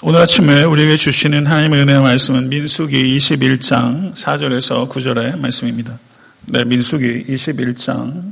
오늘 0.00 0.20
아침에 0.20 0.62
우리에게 0.62 0.96
주시는 0.96 1.46
하나님의 1.46 1.80
은혜의 1.80 2.00
말씀은 2.00 2.48
민수기 2.50 3.18
21장 3.18 4.14
4절에서 4.14 4.88
9절의 4.88 5.40
말씀입니다. 5.40 5.98
네, 6.46 6.64
민수기 6.64 7.24
21장 7.26 8.30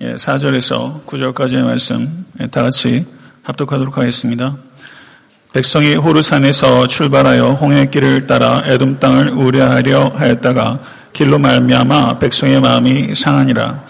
4절에서 0.00 1.04
9절까지의 1.04 1.62
말씀 1.62 2.24
다 2.50 2.62
같이 2.62 3.04
합독하도록 3.42 3.98
하겠습니다. 3.98 4.56
백성이 5.52 5.94
호르산에서 5.94 6.86
출발하여 6.86 7.50
홍해 7.50 7.90
길을 7.90 8.26
따라 8.26 8.62
에돔 8.64 9.00
땅을 9.00 9.28
우려하려 9.28 10.12
하였다가 10.16 10.80
길로 11.12 11.38
말미암아 11.38 12.18
백성의 12.18 12.62
마음이 12.62 13.14
상하니라. 13.14 13.84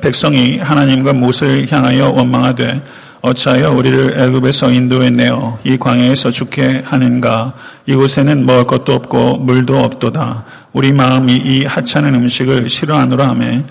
백성이 0.00 0.58
하나님과 0.58 1.14
모세를 1.14 1.70
향하여 1.70 2.10
원망하되 2.10 2.80
어찌하여 3.24 3.70
우리를 3.70 4.20
애굽에서 4.20 4.70
인도했네요. 4.70 5.58
이 5.64 5.78
광야에서 5.78 6.30
죽게 6.30 6.82
하는가? 6.84 7.54
이곳에는 7.86 8.44
먹을 8.44 8.64
것도 8.64 8.92
없고 8.92 9.38
물도 9.38 9.78
없도다. 9.78 10.44
우리 10.74 10.92
마음이 10.92 11.32
이 11.32 11.64
하찮은 11.64 12.14
음식을 12.16 12.68
싫어하노라 12.68 13.26
하며 13.26 13.62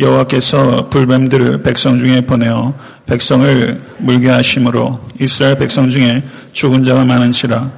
여호와께서 0.00 0.88
불뱀들을 0.88 1.62
백성 1.62 1.98
중에 1.98 2.22
보내어 2.22 2.72
백성을 3.04 3.82
물게 3.98 4.30
하심으로 4.30 5.00
이스라엘 5.20 5.58
백성 5.58 5.90
중에 5.90 6.24
죽은 6.52 6.82
자가 6.82 7.04
많은지라 7.04 7.70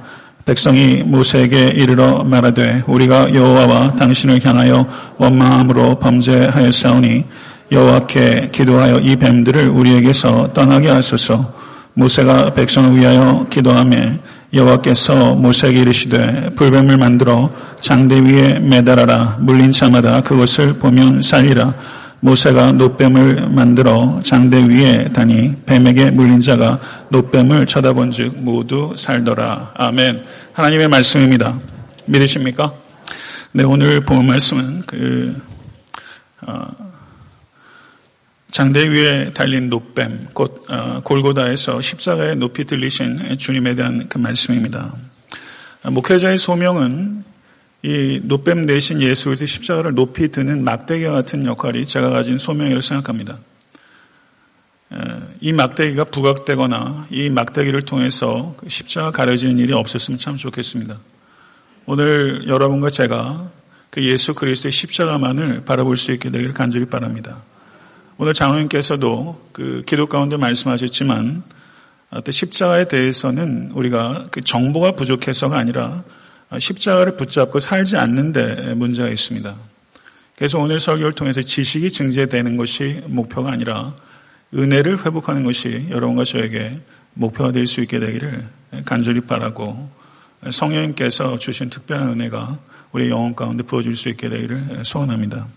백성이 0.45 1.03
모세에게 1.03 1.73
이르러 1.75 2.23
말하되 2.23 2.83
우리가 2.87 3.33
여호와와 3.33 3.95
당신을 3.97 4.45
향하여 4.45 4.87
원망함으로 5.17 5.99
범죄하였사오니 5.99 7.25
여호와께 7.71 8.49
기도하여 8.51 8.99
이 8.99 9.15
뱀들을 9.15 9.69
우리에게서 9.69 10.53
떠나게 10.53 10.89
하소서. 10.89 11.53
모세가 11.93 12.53
백성을 12.53 12.97
위하여 12.97 13.47
기도하며 13.49 13.97
여호와께서 14.53 15.35
모세에게 15.35 15.81
이르시되 15.81 16.51
불뱀을 16.55 16.97
만들어 16.97 17.49
장대 17.81 18.19
위에 18.19 18.59
매달아라. 18.59 19.37
물린 19.39 19.71
자마다 19.71 20.21
그것을 20.21 20.73
보면 20.73 21.21
살리라. 21.21 21.73
모세가 22.21 22.71
노뱀을 22.71 23.49
만들어 23.49 24.19
장대 24.23 24.63
위에 24.67 25.09
다니 25.13 25.55
뱀에게 25.65 26.09
물린 26.11 26.39
자가 26.39 26.79
노뱀을 27.09 27.67
쳐다본즉 27.67 28.37
모두 28.37 28.95
살더라. 28.97 29.73
아멘. 29.75 30.23
하나님의 30.53 30.87
말씀입니다. 30.87 31.59
믿으십니까? 32.05 32.73
네 33.51 33.63
오늘 33.63 34.01
본 34.01 34.25
말씀은 34.25 34.83
그 34.87 35.39
어, 36.47 36.67
장대 38.55 38.87
위에 38.87 39.33
달린 39.33 39.67
노뱀, 39.67 40.27
곧 40.31 40.63
어, 40.69 41.01
골고다에서 41.03 41.81
십자가에 41.81 42.35
높이 42.35 42.63
들리신 42.63 43.37
주님에 43.37 43.75
대한 43.75 44.07
그 44.07 44.17
말씀입니다. 44.17 44.93
목회자의 45.83 46.37
소명은 46.37 47.25
이 47.83 48.21
노뱀 48.23 48.65
대신 48.65 49.01
예수 49.01 49.25
그리스도 49.25 49.45
십자가를 49.45 49.93
높이 49.93 50.31
드는 50.31 50.63
막대기와 50.63 51.11
같은 51.11 51.45
역할이 51.45 51.85
제가 51.85 52.11
가진 52.11 52.37
소명이라고 52.37 52.79
생각합니다. 52.79 53.39
이 55.41 55.51
막대기가 55.51 56.05
부각되거나 56.05 57.07
이 57.11 57.29
막대기를 57.29 57.81
통해서 57.81 58.55
그 58.55 58.69
십자가 58.69 59.11
가려지는 59.11 59.59
일이 59.59 59.73
없었으면 59.73 60.17
참 60.17 60.37
좋겠습니다. 60.37 60.97
오늘 61.87 62.47
여러분과 62.47 62.89
제가 62.89 63.51
그 63.89 64.01
예수 64.01 64.33
그리스도의 64.33 64.71
십자가만을 64.71 65.65
바라볼 65.65 65.97
수 65.97 66.13
있게 66.13 66.29
되기를 66.29 66.53
간절히 66.53 66.85
바랍니다. 66.85 67.43
오늘 68.17 68.33
장로님께서도 68.33 69.49
그 69.51 69.83
기도 69.85 70.05
가운데 70.07 70.37
말씀하셨지만 70.37 71.43
십자가에 72.29 72.87
대해서는 72.87 73.71
우리가 73.73 74.27
그 74.31 74.39
정보가 74.39 74.93
부족해서가 74.93 75.57
아니라 75.57 76.03
십자가를 76.57 77.17
붙잡고 77.17 77.59
살지 77.59 77.97
않는데 77.97 78.73
문제가 78.75 79.09
있습니다. 79.09 79.53
그래서 80.37 80.59
오늘 80.59 80.79
설교를 80.79 81.11
통해서 81.11 81.41
지식이 81.41 81.91
증제되는 81.91 82.55
것이 82.55 83.01
목표가 83.07 83.51
아니라 83.51 83.93
은혜를 84.53 85.05
회복하는 85.05 85.43
것이 85.43 85.87
여러분과 85.89 86.23
저에게 86.23 86.79
목표가 87.15 87.51
될 87.51 87.67
수 87.67 87.81
있게 87.81 87.99
되기를 87.99 88.45
간절히 88.85 89.21
바라고 89.21 89.89
성령님께서 90.49 91.37
주신 91.37 91.69
특별한 91.69 92.09
은혜가 92.09 92.59
우리 92.93 93.09
영혼 93.09 93.35
가운데 93.35 93.63
부어질 93.63 93.97
수 93.97 94.07
있게 94.07 94.29
되기를 94.29 94.83
소원합니다. 94.85 95.47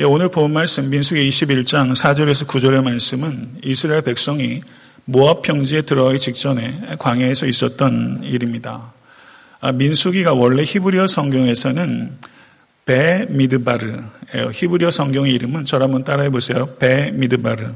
예, 0.00 0.04
오늘 0.04 0.30
본 0.30 0.54
말씀 0.54 0.88
민수기 0.88 1.28
21장 1.28 1.94
4절에서 1.94 2.46
9절의 2.46 2.82
말씀은 2.82 3.58
이스라엘 3.62 4.00
백성이 4.00 4.62
모압 5.04 5.42
평지에 5.42 5.82
들어가기 5.82 6.18
직전에 6.18 6.96
광야에서 6.98 7.44
있었던 7.44 8.22
일입니다. 8.22 8.94
아, 9.60 9.72
민수기가 9.72 10.32
원래 10.32 10.62
히브리어 10.64 11.06
성경에서는 11.06 12.12
베 12.86 13.26
미드바르예요. 13.28 14.52
히브리어 14.54 14.90
성경의 14.90 15.34
이름은 15.34 15.66
저를 15.66 15.84
한번 15.84 16.02
따라해 16.02 16.30
보세요. 16.30 16.76
베 16.78 17.10
미드바르. 17.10 17.70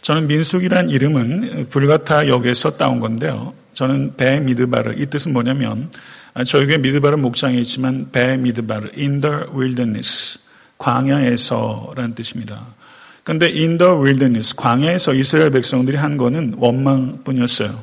저는 0.00 0.28
민수기란 0.28 0.88
이름은 0.88 1.66
불가타 1.68 2.26
역에서 2.26 2.78
따온 2.78 3.00
건데요. 3.00 3.52
저는 3.78 4.14
베 4.16 4.40
미드바르 4.40 4.94
이 4.98 5.06
뜻은 5.06 5.32
뭐냐면 5.32 5.88
아, 6.34 6.42
저에게 6.42 6.78
미드바르 6.78 7.16
목장이 7.16 7.60
있지만 7.60 8.08
배 8.10 8.36
미드바르 8.36 8.90
in 8.98 9.20
the 9.20 9.36
wilderness 9.54 10.40
광야에서라는 10.78 12.16
뜻입니다. 12.16 12.60
그런데 13.22 13.46
in 13.46 13.78
the 13.78 13.92
wilderness 13.92 14.56
광야에서 14.56 15.14
이스라엘 15.14 15.52
백성들이 15.52 15.96
한 15.96 16.16
거는 16.16 16.54
원망뿐이었어요. 16.56 17.78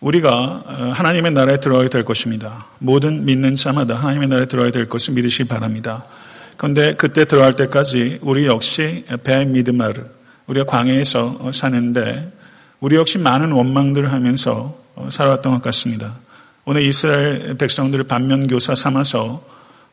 우리가 0.00 0.62
어, 0.66 0.92
하나님의 0.94 1.32
나라에 1.32 1.58
들어가게 1.58 1.88
될 1.88 2.02
것입니다. 2.02 2.66
모든 2.78 3.24
믿는 3.24 3.54
자마다 3.54 3.94
하나님의 3.94 4.28
나라에 4.28 4.44
들어가게 4.44 4.72
될 4.72 4.90
것을 4.90 5.14
믿으시기 5.14 5.48
바랍니다. 5.48 6.04
그런데 6.58 6.96
그때 6.96 7.24
들어갈 7.24 7.54
때까지 7.54 8.18
우리 8.20 8.44
역시 8.44 9.06
배 9.24 9.42
미드마르 9.46 10.02
우리가 10.48 10.66
광야에서 10.66 11.50
사는데 11.50 12.30
우리 12.80 12.96
역시 12.96 13.16
많은 13.16 13.52
원망들을 13.52 14.12
하면서 14.12 14.81
어, 14.81 14.81
살아왔던 15.08 15.54
것 15.54 15.62
같습니다. 15.62 16.14
오늘 16.64 16.82
이스라엘 16.82 17.56
백성들을 17.58 18.04
반면교사 18.04 18.74
삼아서 18.74 19.44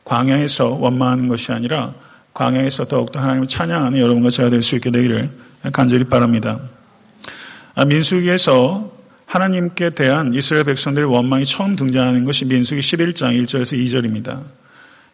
광야에서 0.04 0.70
원망하는 0.74 1.28
것이 1.28 1.52
아니라 1.52 1.94
광야에서 2.34 2.84
더욱더 2.86 3.20
하나님을 3.20 3.48
찬양하는 3.48 3.98
여러분과 3.98 4.30
제가 4.30 4.50
될 4.50 4.62
수 4.62 4.76
있게 4.76 4.90
되기를 4.90 5.30
간절히 5.72 6.04
바랍니다. 6.04 6.60
아, 7.74 7.84
민수기에서 7.84 8.92
하나님께 9.26 9.90
대한 9.90 10.34
이스라엘 10.34 10.64
백성들의 10.64 11.08
원망이 11.08 11.44
처음 11.44 11.76
등장하는 11.76 12.24
것이 12.24 12.44
민수기 12.44 12.80
11장 12.80 13.40
1절에서 13.44 13.78
2절입니다. 13.78 14.42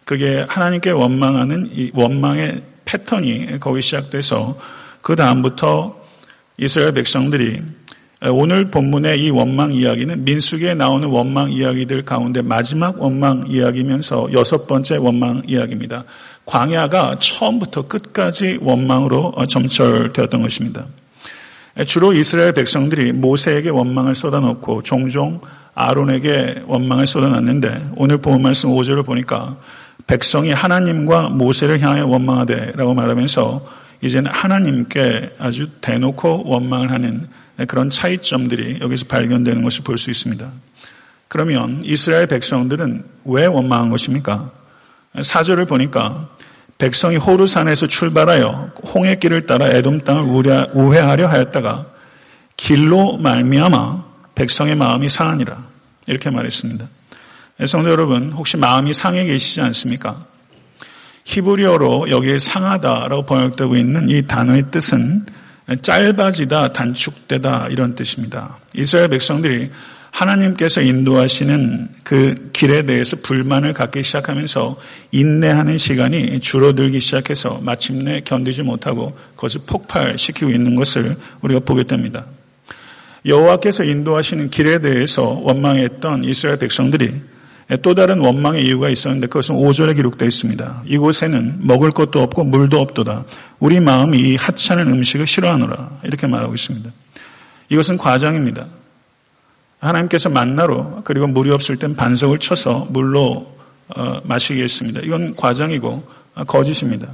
그게 0.04 0.46
하나님께 0.48 0.90
원망하는 0.90 1.70
이 1.72 1.90
원망의 1.92 2.62
패턴이 2.84 3.58
거기 3.60 3.82
시작돼서 3.82 4.58
그 5.02 5.16
다음부터 5.16 6.00
이스라엘 6.58 6.92
백성들이 6.94 7.60
오늘 8.22 8.70
본문의 8.70 9.22
이 9.22 9.30
원망 9.30 9.72
이야기는 9.72 10.24
민수기에 10.24 10.74
나오는 10.74 11.06
원망 11.08 11.52
이야기들 11.52 12.02
가운데 12.02 12.40
마지막 12.40 13.00
원망 13.00 13.44
이야기면서 13.48 14.32
여섯 14.32 14.66
번째 14.66 14.96
원망 14.96 15.42
이야기입니다. 15.46 16.04
광야가 16.46 17.18
처음부터 17.18 17.88
끝까지 17.88 18.58
원망으로 18.62 19.34
점철되었던 19.46 20.40
것입니다. 20.40 20.86
주로 21.86 22.14
이스라엘 22.14 22.54
백성들이 22.54 23.12
모세에게 23.12 23.68
원망을 23.68 24.14
쏟아놓고 24.14 24.82
종종 24.82 25.42
아론에게 25.74 26.62
원망을 26.66 27.06
쏟아놨는데 27.06 27.90
오늘 27.96 28.16
본 28.16 28.40
말씀 28.40 28.70
5절을 28.70 29.04
보니까 29.04 29.56
백성이 30.06 30.52
하나님과 30.52 31.28
모세를 31.28 31.80
향해 31.80 32.00
원망하되라고 32.00 32.94
말하면서 32.94 33.76
이제는 34.00 34.30
하나님께 34.30 35.34
아주 35.38 35.68
대놓고 35.82 36.44
원망을 36.46 36.90
하는 36.90 37.28
그런 37.64 37.88
차이점들이 37.90 38.78
여기서 38.80 39.06
발견되는 39.06 39.62
것을 39.62 39.82
볼 39.84 39.96
수 39.96 40.10
있습니다. 40.10 40.50
그러면 41.28 41.80
이스라엘 41.82 42.26
백성들은 42.26 43.04
왜 43.24 43.46
원망한 43.46 43.90
것입니까? 43.90 44.50
사절을 45.22 45.64
보니까 45.64 46.28
백성이 46.78 47.16
호르산에서 47.16 47.86
출발하여 47.86 48.72
홍해길을 48.94 49.46
따라 49.46 49.66
에돔 49.68 50.02
땅을 50.02 50.70
우회하려 50.74 51.26
하였다가 51.26 51.86
길로 52.56 53.16
말미암아 53.16 54.04
백성의 54.34 54.76
마음이 54.76 55.08
상하니라 55.08 55.64
이렇게 56.06 56.30
말했습니다. 56.30 56.86
성도 57.66 57.90
여러분 57.90 58.32
혹시 58.32 58.58
마음이 58.58 58.92
상해 58.92 59.24
계시지 59.24 59.62
않습니까? 59.62 60.24
히브리어로 61.24 62.10
여기에 62.10 62.38
상하다라고 62.38 63.24
번역되고 63.24 63.76
있는 63.76 64.10
이 64.10 64.26
단어의 64.26 64.70
뜻은 64.70 65.26
짧아지다, 65.82 66.72
단축되다 66.72 67.68
이런 67.70 67.94
뜻입니다. 67.94 68.58
이스라엘 68.74 69.08
백성들이 69.08 69.70
하나님께서 70.10 70.80
인도하시는 70.80 71.88
그 72.02 72.50
길에 72.52 72.82
대해서 72.82 73.16
불만을 73.22 73.74
갖기 73.74 74.02
시작하면서 74.02 74.78
인내하는 75.12 75.76
시간이 75.76 76.40
줄어들기 76.40 77.00
시작해서 77.00 77.60
마침내 77.62 78.22
견디지 78.24 78.62
못하고 78.62 79.16
그것을 79.34 79.62
폭발시키고 79.66 80.50
있는 80.50 80.74
것을 80.74 81.16
우리가 81.42 81.60
보게 81.60 81.82
됩니다. 81.82 82.24
여호와께서 83.26 83.84
인도하시는 83.84 84.50
길에 84.50 84.78
대해서 84.78 85.22
원망했던 85.42 86.24
이스라엘 86.24 86.58
백성들이 86.60 87.12
또 87.82 87.94
다른 87.94 88.20
원망의 88.20 88.64
이유가 88.64 88.88
있었는데 88.88 89.26
그것은 89.26 89.56
5절에 89.56 89.96
기록되어 89.96 90.28
있습니다. 90.28 90.82
이곳에는 90.86 91.58
먹을 91.66 91.90
것도 91.90 92.22
없고 92.22 92.44
물도 92.44 92.80
없도다. 92.80 93.24
우리 93.58 93.80
마음이 93.80 94.18
이 94.18 94.36
하찮은 94.36 94.86
음식을 94.92 95.26
싫어하노라. 95.26 96.00
이렇게 96.04 96.28
말하고 96.28 96.54
있습니다. 96.54 96.90
이것은 97.68 97.96
과장입니다. 97.98 98.66
하나님께서 99.80 100.28
만나로 100.28 101.02
그리고 101.04 101.26
물이 101.26 101.50
없을 101.50 101.76
땐 101.76 101.96
반석을 101.96 102.38
쳐서 102.38 102.86
물로 102.90 103.56
어, 103.88 104.20
마시게 104.24 104.62
했습니다. 104.62 105.00
이건 105.02 105.34
과장이고 105.34 106.08
거짓입니다. 106.46 107.08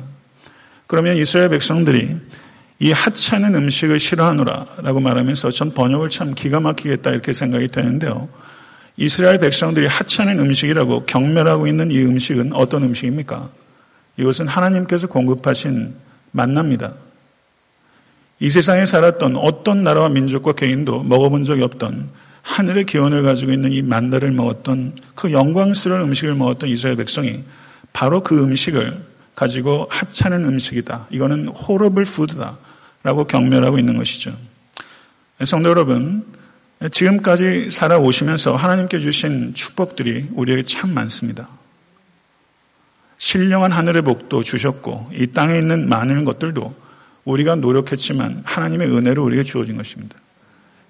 그러면 0.86 1.16
이스라엘 1.16 1.48
백성들이 1.48 2.16
이 2.80 2.92
하찮은 2.92 3.54
음식을 3.54 4.00
싫어하노라 4.00 4.66
라고 4.78 5.00
말하면서 5.00 5.50
전 5.50 5.72
번역을 5.72 6.10
참 6.10 6.34
기가 6.34 6.60
막히겠다 6.60 7.10
이렇게 7.10 7.32
생각이 7.32 7.68
되는데요. 7.68 8.28
이스라엘 8.96 9.38
백성들이 9.38 9.86
하찮은 9.86 10.38
음식이라고 10.38 11.04
경멸하고 11.06 11.66
있는 11.66 11.90
이 11.90 11.98
음식은 12.02 12.52
어떤 12.52 12.84
음식입니까? 12.84 13.50
이것은 14.18 14.48
하나님께서 14.48 15.06
공급하신 15.06 15.94
만납니다. 16.30 16.92
이 18.40 18.50
세상에 18.50 18.84
살았던 18.86 19.36
어떤 19.36 19.84
나라와 19.84 20.08
민족과 20.08 20.52
개인도 20.52 21.02
먹어본 21.02 21.44
적이 21.44 21.62
없던 21.62 22.10
하늘의 22.42 22.84
기원을 22.84 23.22
가지고 23.22 23.52
있는 23.52 23.72
이 23.72 23.82
만나를 23.82 24.32
먹었던 24.32 24.96
그 25.14 25.32
영광스러운 25.32 26.02
음식을 26.02 26.34
먹었던 26.34 26.68
이스라엘 26.68 26.96
백성이 26.96 27.44
바로 27.92 28.22
그 28.22 28.42
음식을 28.42 29.00
가지고 29.34 29.86
하찮은 29.90 30.44
음식이다. 30.44 31.06
이거는 31.10 31.48
호러블 31.48 32.04
푸드다. 32.04 32.58
라고 33.04 33.24
경멸하고 33.24 33.78
있는 33.78 33.96
것이죠. 33.96 34.32
성도 35.44 35.70
여러분, 35.70 36.24
지금까지 36.90 37.70
살아오시면서 37.70 38.56
하나님께 38.56 39.00
주신 39.00 39.54
축복들이 39.54 40.28
우리에게 40.32 40.62
참 40.62 40.92
많습니다. 40.94 41.48
신령한 43.18 43.70
하늘의 43.70 44.02
복도 44.02 44.42
주셨고 44.42 45.10
이 45.14 45.28
땅에 45.28 45.56
있는 45.56 45.88
많은 45.88 46.24
것들도 46.24 46.74
우리가 47.24 47.54
노력했지만 47.54 48.42
하나님의 48.44 48.88
은혜로 48.88 49.24
우리에게 49.24 49.44
주어진 49.44 49.76
것입니다. 49.76 50.16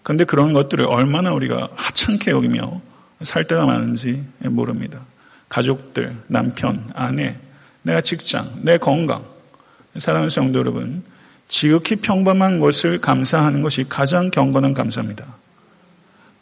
그런데 0.02 0.24
그런 0.24 0.52
것들을 0.52 0.84
얼마나 0.86 1.32
우리가 1.32 1.68
하찮게 1.74 2.30
여기며 2.30 2.80
살 3.20 3.44
때가 3.44 3.66
많은지 3.66 4.24
모릅니다. 4.38 5.00
가족들, 5.48 6.16
남편, 6.28 6.88
아내, 6.94 7.36
내가 7.82 8.00
직장, 8.00 8.50
내 8.62 8.78
건강. 8.78 9.24
사랑하는 9.96 10.30
성도 10.30 10.58
여러분, 10.58 11.04
지극히 11.48 11.96
평범한 11.96 12.60
것을 12.60 12.98
감사하는 12.98 13.60
것이 13.60 13.84
가장 13.86 14.30
경건한 14.30 14.72
감사입니다. 14.72 15.26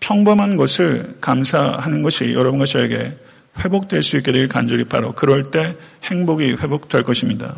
평범한 0.00 0.56
것을 0.56 1.16
감사하는 1.20 2.02
것이 2.02 2.32
여러분과 2.32 2.64
저에게 2.66 3.14
회복될 3.58 4.02
수 4.02 4.16
있게 4.16 4.32
되길 4.32 4.48
간절히 4.48 4.84
바로 4.84 5.12
그럴 5.12 5.50
때 5.50 5.76
행복이 6.04 6.52
회복될 6.52 7.02
것입니다. 7.02 7.56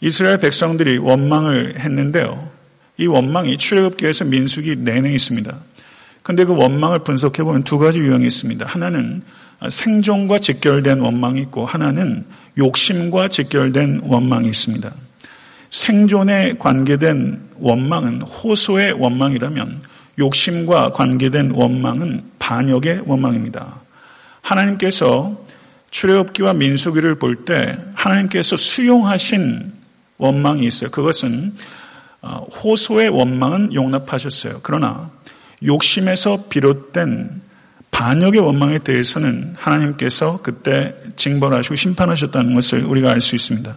이스라엘 0.00 0.40
백성들이 0.40 0.98
원망을 0.98 1.78
했는데요. 1.78 2.50
이 2.98 3.06
원망이 3.06 3.56
출애굽기에서 3.56 4.24
민수기 4.26 4.76
내내 4.76 5.12
있습니다. 5.12 5.56
근데 6.22 6.44
그 6.44 6.54
원망을 6.54 7.00
분석해 7.00 7.42
보면 7.42 7.64
두 7.64 7.78
가지 7.78 7.98
유형이 7.98 8.26
있습니다. 8.26 8.66
하나는 8.66 9.22
생존과 9.68 10.38
직결된 10.38 11.00
원망이 11.00 11.40
있고 11.42 11.66
하나는 11.66 12.24
욕심과 12.58 13.28
직결된 13.28 14.02
원망이 14.04 14.48
있습니다. 14.48 14.92
생존에 15.70 16.54
관계된 16.58 17.40
원망은 17.58 18.22
호소의 18.22 18.92
원망이라면 18.92 19.80
욕심과 20.18 20.92
관계된 20.92 21.52
원망은 21.52 22.24
반역의 22.38 23.02
원망입니다. 23.06 23.80
하나님께서 24.42 25.40
출애굽기와 25.90 26.54
민수기를 26.54 27.16
볼 27.16 27.44
때 27.44 27.76
하나님께서 27.94 28.56
수용하신 28.56 29.72
원망이 30.18 30.66
있어요. 30.66 30.90
그것은 30.90 31.54
어, 32.22 32.46
호소의 32.62 33.08
원망은 33.08 33.74
용납하셨어요. 33.74 34.60
그러나 34.62 35.10
욕심에서 35.64 36.44
비롯된 36.48 37.42
반역의 37.90 38.40
원망에 38.40 38.78
대해서는 38.78 39.54
하나님께서 39.56 40.40
그때 40.42 40.94
징벌하시고 41.16 41.74
심판하셨다는 41.74 42.54
것을 42.54 42.84
우리가 42.84 43.10
알 43.10 43.20
수 43.20 43.34
있습니다. 43.34 43.76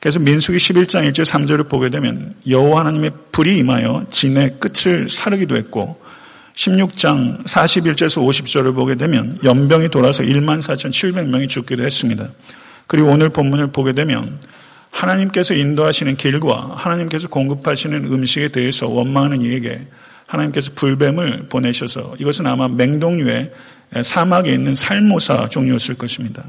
그래서 0.00 0.20
민수기 0.20 0.58
11장 0.58 1.10
1절 1.10 1.24
3절을 1.24 1.68
보게 1.68 1.90
되면 1.90 2.34
여호와 2.48 2.80
하나님의 2.80 3.10
불이 3.32 3.58
임하여 3.58 4.06
진의 4.10 4.56
끝을 4.60 5.08
사르기도 5.08 5.56
했고 5.56 6.00
16장 6.54 7.44
41절에서 7.44 8.24
50절을 8.24 8.74
보게 8.74 8.94
되면 8.96 9.38
연병이 9.44 9.88
돌아서 9.88 10.22
1만 10.22 10.60
4,700명이 10.60 11.48
죽기도 11.48 11.84
했습니다. 11.84 12.28
그리고 12.86 13.08
오늘 13.08 13.28
본문을 13.28 13.68
보게 13.68 13.92
되면 13.92 14.40
하나님께서 14.90 15.54
인도하시는 15.54 16.16
길과 16.16 16.72
하나님께서 16.76 17.28
공급하시는 17.28 18.04
음식에 18.06 18.48
대해서 18.48 18.88
원망하는 18.88 19.42
이에게 19.42 19.86
하나님께서 20.26 20.72
불뱀을 20.74 21.46
보내셔서 21.48 22.16
이것은 22.18 22.46
아마 22.46 22.68
맹동류의 22.68 23.52
사막에 24.02 24.52
있는 24.52 24.74
살모사 24.74 25.48
종류였을 25.48 25.96
것입니다. 25.96 26.44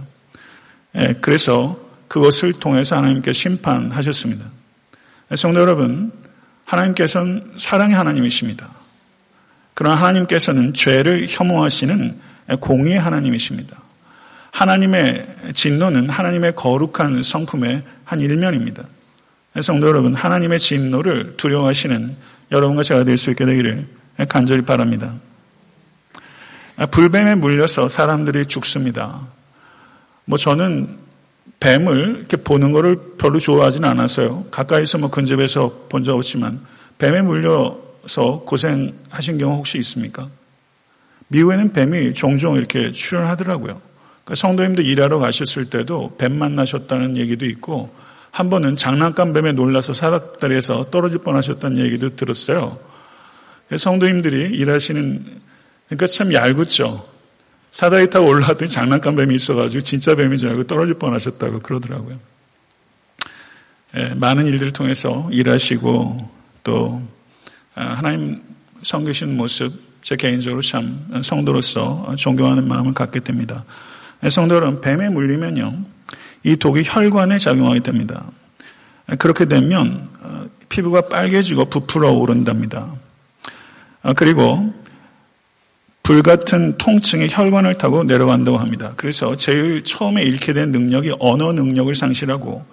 예, 0.95 1.13
그래서 1.21 1.88
그것을 2.09 2.53
통해서 2.53 2.97
하나님께 2.97 3.31
심판하셨습니다. 3.31 4.45
성도 5.35 5.61
여러분, 5.61 6.11
하나님께서는 6.65 7.53
사랑의 7.55 7.95
하나님이십니다. 7.95 8.67
그러나 9.73 9.95
하나님께서는 9.95 10.73
죄를 10.73 11.27
혐오하시는 11.29 12.19
공의의 12.59 12.99
하나님이십니다. 12.99 13.77
하나님의 14.51 15.53
진노는 15.53 16.09
하나님의 16.09 16.55
거룩한 16.55 17.23
성품의 17.23 17.83
한 18.03 18.19
일면입니다. 18.19 18.83
성도 19.61 19.87
여러분, 19.87 20.15
하나님의 20.15 20.59
진노를 20.59 21.37
두려워하시는 21.37 22.15
여러분과 22.51 22.83
제가 22.83 23.03
될 23.03 23.17
수 23.17 23.29
있게 23.29 23.45
되기를 23.45 23.87
간절히 24.27 24.63
바랍니다. 24.63 25.13
불뱀에 26.91 27.35
물려서 27.35 27.87
사람들이 27.87 28.47
죽습니다. 28.47 29.21
뭐 30.25 30.37
저는 30.37 31.08
뱀을 31.59 32.15
이렇게 32.19 32.37
보는 32.37 32.71
것을 32.71 32.97
별로 33.17 33.39
좋아하지는 33.39 33.87
않았어요. 33.89 34.45
가까이서 34.51 34.97
뭐 34.99 35.09
근접해서 35.09 35.87
본 35.89 36.03
적 36.03 36.15
없지만 36.15 36.61
뱀에 36.97 37.21
물려서 37.21 38.43
고생하신 38.45 39.37
경우 39.37 39.57
혹시 39.57 39.77
있습니까? 39.79 40.29
미국에는 41.27 41.73
뱀이 41.73 42.13
종종 42.13 42.55
이렇게 42.55 42.91
출연하더라고요. 42.91 43.81
그러니까 44.23 44.35
성도님들 44.35 44.85
일하러 44.85 45.19
가셨을 45.19 45.69
때도 45.69 46.15
뱀 46.17 46.33
만나셨다는 46.33 47.17
얘기도 47.17 47.45
있고 47.45 47.93
한 48.31 48.49
번은 48.49 48.75
장난감 48.75 49.33
뱀에 49.33 49.51
놀라서 49.51 49.93
사닥다리에서 49.93 50.89
떨어질 50.89 51.19
뻔하셨다는 51.19 51.77
얘기도 51.79 52.15
들었어요. 52.15 52.77
성도님들이 53.75 54.55
일하시는 54.57 55.25
그러니까 55.87 56.07
참 56.07 56.33
얄궂죠. 56.33 57.05
사다리 57.71 58.09
타고 58.09 58.27
올라왔더니 58.27 58.69
장난감 58.69 59.15
뱀이 59.15 59.35
있어가지고 59.35 59.81
진짜 59.81 60.15
뱀인 60.15 60.37
줄 60.37 60.49
알고 60.49 60.63
떨어질 60.65 60.95
뻔하셨다고 60.95 61.59
그러더라고요. 61.59 62.19
예, 63.97 64.13
많은 64.15 64.45
일들을 64.47 64.71
통해서 64.71 65.27
일하시고 65.31 66.29
또 66.63 67.01
아, 67.75 67.85
하나님 67.85 68.41
섬기신 68.83 69.35
모습 69.35 69.73
제 70.01 70.15
개인적으로 70.15 70.61
참 70.61 71.21
성도로서 71.23 72.15
존경하는 72.15 72.67
마음을 72.67 72.93
갖게 72.93 73.19
됩니다. 73.19 73.65
예, 74.23 74.29
성도 74.29 74.55
여러분 74.55 74.81
뱀에 74.81 75.09
물리면요 75.09 75.85
이 76.43 76.55
독이 76.55 76.83
혈관에 76.85 77.37
작용하게 77.37 77.81
됩니다. 77.81 78.25
예, 79.11 79.15
그렇게 79.15 79.45
되면 79.45 80.09
어, 80.21 80.45
피부가 80.69 81.01
빨개지고 81.07 81.65
부풀어 81.65 82.11
오른답니다. 82.13 82.91
아, 84.01 84.13
그리고 84.13 84.73
불같은 86.09 86.75
통증의 86.79 87.27
혈관을 87.29 87.75
타고 87.75 88.03
내려간다고 88.03 88.57
합니다. 88.57 88.93
그래서 88.95 89.37
제일 89.37 89.83
처음에 89.83 90.23
잃게 90.23 90.53
된 90.53 90.71
능력이 90.71 91.13
언어 91.19 91.51
능력을 91.53 91.93
상실하고 91.93 92.65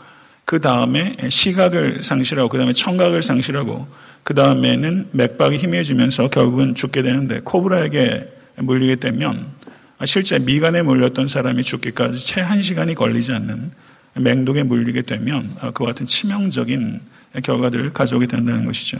그 0.46 0.62
다음에 0.62 1.14
시각을 1.28 2.02
상실하고 2.02 2.48
그 2.48 2.56
다음에 2.56 2.72
청각을 2.72 3.22
상실하고 3.22 3.86
그 4.22 4.32
다음에는 4.32 5.08
맥박이 5.12 5.58
희미해지면서 5.58 6.28
결국은 6.28 6.74
죽게 6.74 7.02
되는데 7.02 7.40
코브라에게 7.44 8.26
물리게 8.56 8.96
되면 8.96 9.48
실제 10.06 10.38
미간에 10.38 10.80
물렸던 10.80 11.28
사람이 11.28 11.62
죽기까지 11.62 12.24
채 12.24 12.40
한 12.40 12.62
시간이 12.62 12.94
걸리지 12.94 13.32
않는 13.32 13.70
맹독에 14.14 14.62
물리게 14.62 15.02
되면 15.02 15.54
그와 15.74 15.90
같은 15.90 16.06
치명적인 16.06 17.00
결과들을 17.42 17.92
가져오게 17.92 18.28
된다는 18.28 18.64
것이죠. 18.64 18.96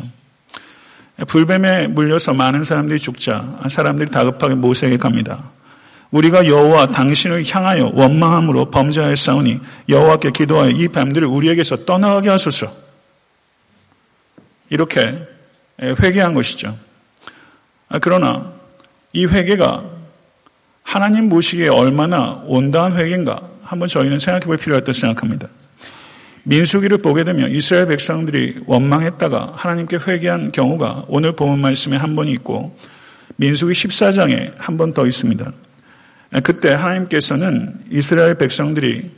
불뱀에 1.25 1.89
물려서 1.89 2.35
많은 2.35 2.65
사람들이 2.65 2.99
죽자 2.99 3.61
사람들이 3.69 4.11
다급하게 4.11 4.55
모세에게 4.55 4.99
갑니다. 4.99 5.51
우리가 6.11 6.47
여호와 6.47 6.89
당신을 6.89 7.45
향하여 7.49 7.91
원망함으로 7.95 8.71
범죄하였사오니 8.71 9.61
여호와께 9.89 10.31
기도하여 10.31 10.71
이 10.71 10.89
뱀들을 10.89 11.27
우리에게서 11.27 11.85
떠나가게 11.85 12.29
하소서. 12.29 12.71
이렇게 14.71 15.27
회개한 15.81 16.35
것이죠. 16.35 16.77
아, 17.89 17.99
그러나 17.99 18.53
이 19.13 19.27
회개가 19.27 19.85
하나님 20.83 21.29
보시기에 21.29 21.69
얼마나 21.69 22.43
온당한 22.45 22.97
회개인가 22.97 23.41
한번 23.63 23.89
저희는 23.89 24.19
생각해 24.19 24.47
볼 24.47 24.57
필요가 24.57 24.79
있다고 24.79 24.93
생각합니다. 24.93 25.49
민수기를 26.47 26.99
보게 26.99 27.25
되면 27.25 27.51
이스라엘 27.51 27.89
백성들이 27.89 28.61
원망했다가 28.67 29.55
하나님께 29.57 29.99
회개한 30.07 30.53
경우가 30.53 31.07
오늘 31.09 31.33
본문 31.33 31.61
말씀에 31.61 31.97
한 31.97 32.15
번 32.15 32.29
있고 32.29 32.77
민수기 33.37 33.73
14장에 33.73 34.53
한 34.57 34.77
번 34.77 34.95
더 34.95 35.07
있습니다. 35.07 35.53
그때 36.45 36.71
하나님께서는 36.73 37.75
이스라엘 37.91 38.37
백성들이 38.39 39.11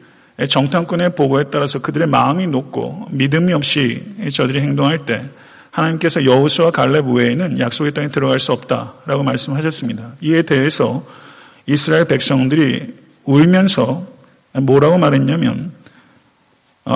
정탐꾼의 0.49 1.14
보고에 1.16 1.44
따라서 1.50 1.80
그들의 1.80 2.06
마음이 2.08 2.47
높고 2.47 3.08
믿음이 3.11 3.52
없이 3.52 4.02
저들이 4.32 4.61
행동할 4.61 5.04
때 5.04 5.23
하나님께서 5.70 6.25
여호수와 6.25 6.70
갈렙 6.70 7.08
외에는 7.11 7.58
약속의 7.58 7.92
땅에 7.92 8.08
들어갈 8.08 8.38
수 8.38 8.52
없다라고 8.52 9.23
말씀하셨습니다. 9.23 10.12
이에 10.23 10.42
대해서 10.42 11.06
이스라엘 11.66 12.06
백성들이 12.06 12.94
울면서 13.25 14.06
뭐라고 14.54 14.97
말했냐면 14.97 15.73
어, 15.73 15.77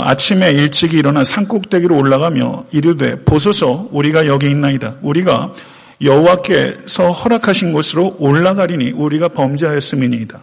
아침에 0.00 0.52
일찍 0.52 0.94
일어나 0.94 1.22
산꼭대기로 1.22 1.96
올라가며 1.96 2.64
이르되 2.72 3.22
보소서 3.24 3.88
우리가 3.90 4.26
여기 4.26 4.48
있나이다. 4.48 4.96
우리가 5.02 5.54
여호와께서 6.02 7.12
허락하신 7.12 7.72
곳으로 7.72 8.16
올라가리니 8.18 8.92
우리가 8.92 9.28
범죄하였음이니이다. 9.28 10.40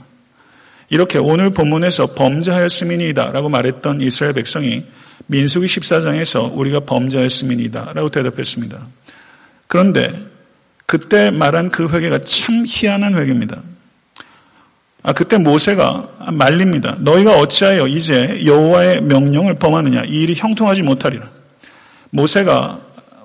이렇게 0.89 1.17
오늘 1.17 1.49
본문에서 1.51 2.13
범죄하였음이니이다 2.13 3.31
라고 3.31 3.49
말했던 3.49 4.01
이스라엘 4.01 4.33
백성이 4.33 4.85
민수기 5.27 5.65
14장에서 5.65 6.55
우리가 6.55 6.81
범죄하였음이니이다 6.81 7.93
라고 7.93 8.09
대답했습니다. 8.09 8.79
그런데 9.67 10.13
그때 10.85 11.29
말한 11.29 11.69
그 11.69 11.89
회개가 11.89 12.19
참 12.21 12.65
희한한 12.67 13.15
회개입니다. 13.15 13.61
아, 15.01 15.13
그때 15.13 15.37
모세가 15.37 16.31
말립니다. 16.33 16.97
너희가 16.99 17.33
어찌하여 17.33 17.87
이제 17.87 18.41
여호와의 18.45 19.01
명령을 19.03 19.55
범하느냐? 19.55 20.03
이 20.05 20.21
일이 20.21 20.35
형통하지 20.35 20.83
못하리라. 20.83 21.29
모세가 22.09 22.79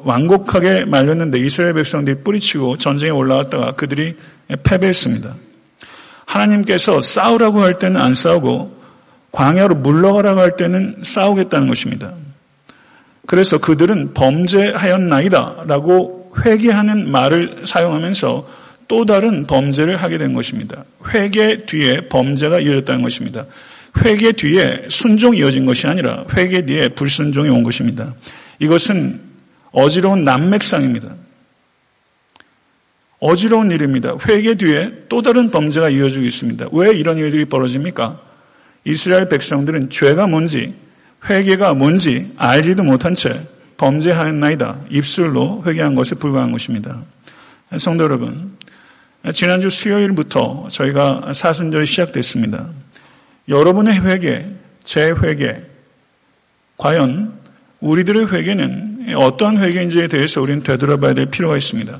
완곡하게 0.04 0.84
말렸는데 0.84 1.38
이스라엘 1.38 1.74
백성들이 1.74 2.22
뿌리치고 2.22 2.78
전쟁에 2.78 3.10
올라갔다가 3.10 3.72
그들이 3.72 4.16
패배했습니다. 4.62 5.34
하나님께서 6.26 7.00
싸우라고 7.00 7.62
할 7.62 7.78
때는 7.78 8.00
안 8.00 8.14
싸우고 8.14 8.82
광야로 9.32 9.76
물러가라고 9.76 10.40
할 10.40 10.56
때는 10.56 10.98
싸우겠다는 11.02 11.68
것입니다. 11.68 12.12
그래서 13.26 13.58
그들은 13.58 14.14
범죄하였나이다 14.14 15.64
라고 15.66 16.30
회개하는 16.44 17.10
말을 17.10 17.62
사용하면서 17.64 18.46
또 18.88 19.04
다른 19.04 19.46
범죄를 19.46 19.96
하게 19.96 20.18
된 20.18 20.34
것입니다. 20.34 20.84
회개 21.12 21.66
뒤에 21.66 22.08
범죄가 22.08 22.60
이어졌다는 22.60 23.02
것입니다. 23.02 23.46
회개 24.04 24.32
뒤에 24.32 24.86
순종이 24.88 25.38
이어진 25.38 25.64
것이 25.64 25.86
아니라 25.86 26.24
회개 26.34 26.66
뒤에 26.66 26.88
불순종이 26.88 27.48
온 27.48 27.62
것입니다. 27.62 28.14
이것은 28.58 29.20
어지러운 29.72 30.24
난맥상입니다. 30.24 31.14
어지러운 33.20 33.70
일입니다. 33.70 34.16
회개 34.26 34.54
뒤에 34.54 35.04
또 35.08 35.22
다른 35.22 35.50
범죄가 35.50 35.90
이어지고 35.90 36.24
있습니다. 36.24 36.66
왜 36.72 36.94
이런 36.94 37.18
일들이 37.18 37.44
벌어집니까? 37.46 38.20
이스라엘 38.84 39.28
백성들은 39.28 39.90
죄가 39.90 40.26
뭔지, 40.26 40.74
회개가 41.28 41.74
뭔지 41.74 42.32
알지도 42.36 42.82
못한 42.82 43.14
채 43.14 43.46
범죄하였나이다. 43.78 44.86
입술로 44.90 45.62
회개한 45.66 45.94
것에 45.94 46.16
불과한 46.16 46.52
것입니다. 46.52 47.02
성도 47.78 48.04
여러분, 48.04 48.56
지난주 49.32 49.70
수요일부터 49.70 50.68
저희가 50.70 51.32
사순절이 51.32 51.86
시작됐습니다. 51.86 52.68
여러분의 53.48 54.04
회개, 54.04 54.44
제 54.84 55.12
회개, 55.22 55.62
과연 56.76 57.32
우리들의 57.80 58.30
회개는 58.30 59.14
어떠한 59.16 59.58
회개인지에 59.58 60.08
대해서 60.08 60.42
우리는 60.42 60.62
되돌아봐야 60.62 61.14
될 61.14 61.26
필요가 61.26 61.56
있습니다. 61.56 61.98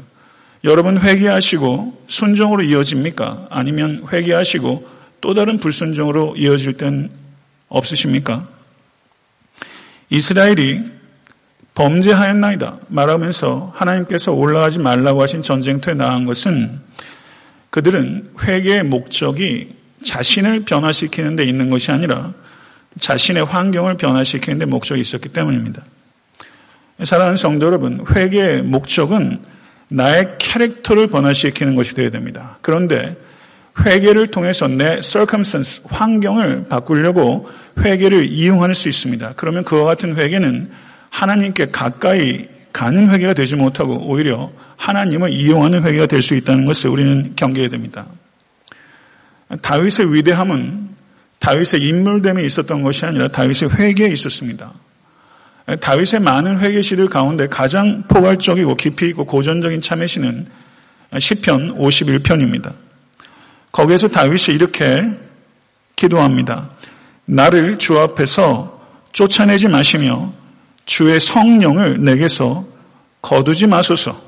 여러분 0.64 0.98
회개하시고 0.98 2.04
순종으로 2.08 2.62
이어집니까? 2.62 3.48
아니면 3.50 4.04
회개하시고 4.10 4.88
또 5.20 5.34
다른 5.34 5.58
불순종으로 5.58 6.34
이어질 6.36 6.74
땐 6.74 7.10
없으십니까? 7.68 8.46
이스라엘이 10.10 10.82
범죄하였나이다 11.74 12.78
말하면서 12.88 13.72
하나님께서 13.74 14.32
올라가지 14.32 14.78
말라고 14.78 15.22
하신 15.22 15.42
전쟁터에 15.42 15.94
나간 15.94 16.24
것은 16.24 16.83
그들은 17.74 18.30
회개의 18.40 18.84
목적이 18.84 19.72
자신을 20.04 20.60
변화시키는 20.60 21.34
데 21.34 21.42
있는 21.42 21.70
것이 21.70 21.90
아니라 21.90 22.32
자신의 23.00 23.46
환경을 23.46 23.96
변화시키는 23.96 24.60
데 24.60 24.64
목적이 24.64 25.00
있었기 25.00 25.30
때문입니다. 25.30 25.82
사랑하는 27.02 27.34
성도 27.34 27.66
여러분, 27.66 28.04
회개의 28.08 28.62
목적은 28.62 29.40
나의 29.88 30.36
캐릭터를 30.38 31.08
변화시키는 31.08 31.74
것이 31.74 31.96
되어야 31.96 32.10
됩니다. 32.10 32.58
그런데 32.62 33.16
회개를 33.84 34.28
통해서 34.28 34.68
내 34.68 35.00
circumstance, 35.00 35.82
환경을 35.86 36.68
바꾸려고 36.68 37.50
회개를 37.80 38.26
이용할 38.26 38.76
수 38.76 38.88
있습니다. 38.88 39.32
그러면 39.34 39.64
그와 39.64 39.84
같은 39.84 40.14
회개는 40.14 40.70
하나님께 41.10 41.72
가까이 41.72 42.46
가는 42.72 43.10
회개가 43.10 43.34
되지 43.34 43.56
못하고 43.56 43.96
오히려 44.06 44.52
하나님을 44.76 45.30
이용하는 45.30 45.84
회개가 45.84 46.06
될 46.06 46.22
수 46.22 46.34
있다는 46.34 46.64
것을 46.64 46.90
우리는 46.90 47.34
경계해야 47.36 47.68
됩니다. 47.68 48.06
다윗의 49.62 50.14
위대함은 50.14 50.88
다윗의 51.38 51.82
인물됨에 51.82 52.42
있었던 52.44 52.82
것이 52.82 53.04
아니라 53.04 53.28
다윗의 53.28 53.70
회개에 53.78 54.08
있었습니다. 54.08 54.72
다윗의 55.80 56.20
많은 56.20 56.58
회개 56.60 56.82
시들 56.82 57.08
가운데 57.08 57.48
가장 57.48 58.02
포괄적이고 58.08 58.76
깊이 58.76 59.08
있고 59.08 59.24
고전적인 59.26 59.80
참회 59.80 60.06
시는 60.06 60.46
시편 61.18 61.78
51편입니다. 61.78 62.72
거기에서 63.72 64.08
다윗이 64.08 64.54
이렇게 64.54 65.10
기도합니다. 65.96 66.70
나를 67.26 67.78
주 67.78 67.98
앞에서 67.98 68.82
쫓아내지 69.12 69.68
마시며 69.68 70.32
주의 70.86 71.18
성령을 71.20 72.02
내게서 72.04 72.66
거두지 73.22 73.66
마소서. 73.66 74.23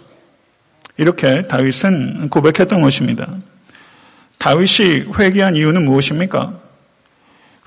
이렇게 0.99 1.47
다윗은 1.47 2.29
고백했던 2.31 2.81
것입니다. 2.81 3.29
다윗이 4.39 5.13
회개한 5.19 5.57
이유는 5.57 5.85
무엇입니까? 5.85 6.59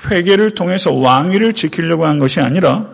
회개를 0.09 0.51
통해서 0.51 0.93
왕위를 0.93 1.53
지키려고 1.53 2.05
한 2.05 2.19
것이 2.19 2.39
아니라 2.39 2.88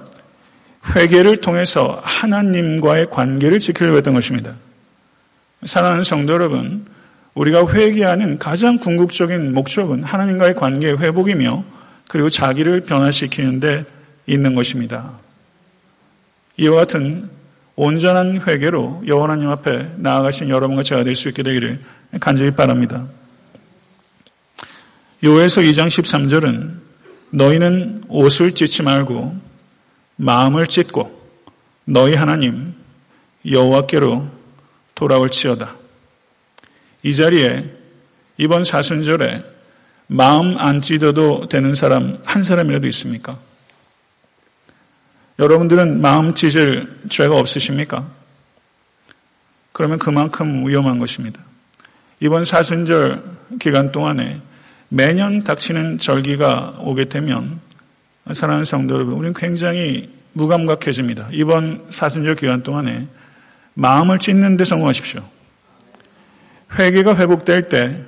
회개를 0.96 1.38
통해서 1.38 2.00
하나님과의 2.04 3.10
관계를 3.10 3.60
지키려고 3.60 3.98
했던 3.98 4.14
것입니다. 4.14 4.54
사랑하는 5.66 6.04
성도 6.04 6.34
여러분, 6.34 6.86
우리가 7.34 7.68
회개하는 7.68 8.40
가장 8.40 8.78
궁극적인 8.78 9.54
목적은 9.54 10.04
하나님과의 10.04 10.56
관계의 10.56 11.00
회복이며 11.00 11.64
그리고 12.08 12.30
자기를 12.30 12.82
변화시키는 12.82 13.60
데 13.60 13.84
있는 14.26 14.56
것입니다. 14.56 15.12
이와 16.58 16.78
같은 16.78 17.30
온전한 17.76 18.42
회개로 18.48 19.04
여호와 19.06 19.26
하나님 19.26 19.50
앞에 19.50 19.92
나아가신 19.98 20.50
여러분과 20.50 20.84
제가 20.84 21.04
될 21.04 21.16
수 21.16 21.28
있게 21.30 21.44
되기를 21.44 21.80
간절히 22.20 22.52
바랍니다. 22.52 23.06
요에서 25.24 25.62
2장 25.62 25.88
13절은 25.88 26.76
너희는 27.32 28.04
옷을 28.08 28.54
찢지 28.54 28.84
말고 28.84 29.36
마음을 30.16 30.68
찢고 30.68 31.14
너희 31.86 32.14
하나님 32.14 32.74
여호와께로 33.50 34.28
돌아올지어다. 34.96 35.76
이 37.04 37.16
자리에 37.16 37.66
이번 38.38 38.64
사순절에 38.64 39.44
마음 40.08 40.58
안 40.58 40.82
찢어도 40.82 41.48
되는 41.50 41.76
사람 41.76 42.20
한 42.26 42.44
사람이라도 42.44 42.88
있습니까? 42.88 43.38
여러분들은 45.38 46.02
마음 46.02 46.34
찢을 46.34 47.00
죄가 47.10 47.36
없으십니까? 47.38 48.08
그러면 49.72 50.00
그만큼 50.00 50.68
위험한 50.68 51.00
것입니다. 51.00 51.42
이번 52.20 52.46
사순절 52.46 53.22
기간 53.60 53.92
동안에 53.92 54.42
매년 54.88 55.44
닥치는 55.44 55.98
절기가 55.98 56.78
오게 56.80 57.06
되면 57.06 57.60
사랑하는 58.34 58.66
성도 58.66 58.96
여러분, 58.96 59.16
우리는 59.16 59.34
굉장히 59.34 60.10
무감각해집니다. 60.34 61.30
이번 61.32 61.86
사순절 61.90 62.36
기간 62.36 62.64
동안에 62.64 63.08
마음을 63.74 64.20
찢는 64.20 64.56
데 64.58 64.64
성공하십시오. 64.64 65.22
회개가 66.78 67.18
회복될 67.18 67.70
때 67.70 68.02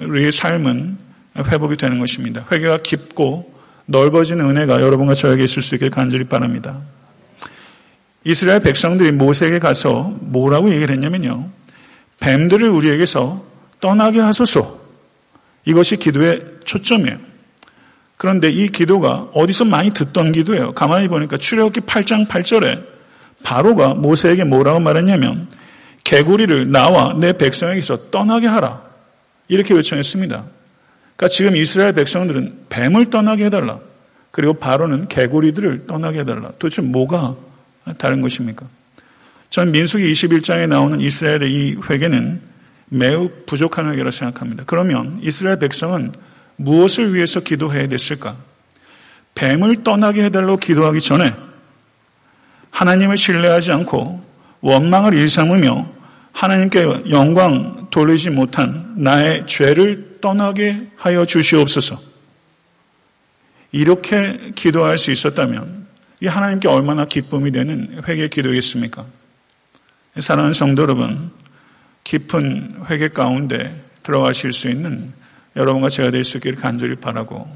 우리의 0.00 0.32
삶은 0.32 0.98
회복이 1.36 1.76
되는 1.76 1.98
것입니다. 1.98 2.46
회개가 2.50 2.78
깊고 2.78 3.57
넓어진 3.90 4.40
은혜가 4.40 4.82
여러분과 4.82 5.14
저에게 5.14 5.44
있을 5.44 5.62
수 5.62 5.74
있길 5.74 5.90
간절히 5.90 6.24
바랍니다. 6.24 6.78
이스라엘 8.22 8.60
백성들이 8.60 9.12
모세에게 9.12 9.58
가서 9.58 10.14
뭐라고 10.20 10.70
얘기를 10.70 10.94
했냐면요. 10.94 11.48
뱀들을 12.20 12.68
우리에게서 12.68 13.42
떠나게 13.80 14.20
하소서. 14.20 14.78
이것이 15.64 15.96
기도의 15.96 16.42
초점이에요. 16.64 17.16
그런데 18.18 18.50
이 18.50 18.68
기도가 18.68 19.28
어디서 19.32 19.64
많이 19.64 19.90
듣던 19.90 20.32
기도예요. 20.32 20.72
가만히 20.72 21.08
보니까 21.08 21.38
출애굽기 21.38 21.80
8장 21.80 22.28
8절에 22.28 22.84
바로가 23.42 23.94
모세에게 23.94 24.44
뭐라고 24.44 24.80
말했냐면 24.80 25.48
개구리를 26.04 26.70
나와 26.70 27.14
내 27.14 27.32
백성에게서 27.32 28.10
떠나게 28.10 28.48
하라. 28.48 28.82
이렇게 29.46 29.72
요청했습니다. 29.74 30.57
그러니까 31.18 31.28
지금 31.34 31.56
이스라엘 31.56 31.92
백성들은 31.94 32.66
뱀을 32.68 33.10
떠나게 33.10 33.46
해달라. 33.46 33.80
그리고 34.30 34.54
바로는 34.54 35.08
개구리들을 35.08 35.88
떠나게 35.88 36.20
해달라. 36.20 36.52
도대체 36.60 36.80
뭐가 36.80 37.34
다른 37.98 38.20
것입니까? 38.20 38.66
저는 39.50 39.72
민수기 39.72 40.12
21장에 40.12 40.68
나오는 40.68 41.00
이스라엘의 41.00 41.52
이 41.52 41.76
회개는 41.90 42.40
매우 42.90 43.30
부족한 43.46 43.90
회개라 43.90 44.12
생각합니다. 44.12 44.62
그러면 44.64 45.18
이스라엘 45.20 45.58
백성은 45.58 46.12
무엇을 46.54 47.12
위해서 47.14 47.40
기도해야 47.40 47.88
됐을까? 47.88 48.36
뱀을 49.34 49.82
떠나게 49.82 50.22
해달라고 50.24 50.58
기도하기 50.58 51.00
전에 51.00 51.34
하나님을 52.70 53.16
신뢰하지 53.16 53.72
않고 53.72 54.24
원망을 54.60 55.14
일삼으며 55.14 55.90
하나님께 56.30 57.10
영광 57.10 57.88
돌리지 57.90 58.30
못한 58.30 58.94
나의 58.96 59.48
죄를 59.48 60.07
떠나게 60.20 60.90
하여 60.96 61.24
주시옵소서. 61.24 62.00
이렇게 63.72 64.52
기도할 64.54 64.98
수 64.98 65.10
있었다면 65.10 65.86
이 66.20 66.26
하나님께 66.26 66.68
얼마나 66.68 67.04
기쁨이 67.04 67.52
되는 67.52 68.02
회개 68.06 68.28
기도겠습니까? 68.28 69.04
사랑하는 70.18 70.54
성도 70.54 70.82
여러분, 70.82 71.30
깊은 72.04 72.86
회개 72.88 73.08
가운데 73.08 73.84
들어가실 74.02 74.52
수 74.52 74.68
있는 74.68 75.12
여러분과 75.54 75.88
제가 75.90 76.10
될 76.10 76.24
수 76.24 76.38
있기를 76.38 76.58
간절히 76.58 76.96
바라고 76.96 77.48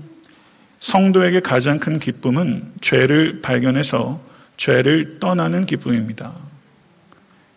성도에게 0.81 1.41
가장 1.41 1.79
큰 1.79 1.99
기쁨은 1.99 2.73
죄를 2.81 3.41
발견해서 3.41 4.21
죄를 4.57 5.19
떠나는 5.19 5.65
기쁨입니다. 5.65 6.33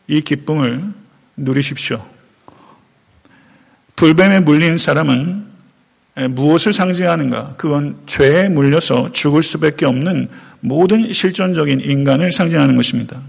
이 0.08 0.22
기쁨을 0.22 0.94
누리십시오. 1.36 2.15
불뱀에 3.96 4.42
물린 4.42 4.78
사람은 4.78 5.46
무엇을 6.30 6.74
상징하는가? 6.74 7.56
그건 7.58 7.98
죄에 8.06 8.50
물려서 8.50 9.12
죽을 9.12 9.44
수밖에 9.44 9.86
없는 9.86 10.30
모든 10.60 11.12
실존적인 11.12 11.82
인간을 11.82 12.32
상징하는 12.32 12.76
것입니다. 12.76 13.20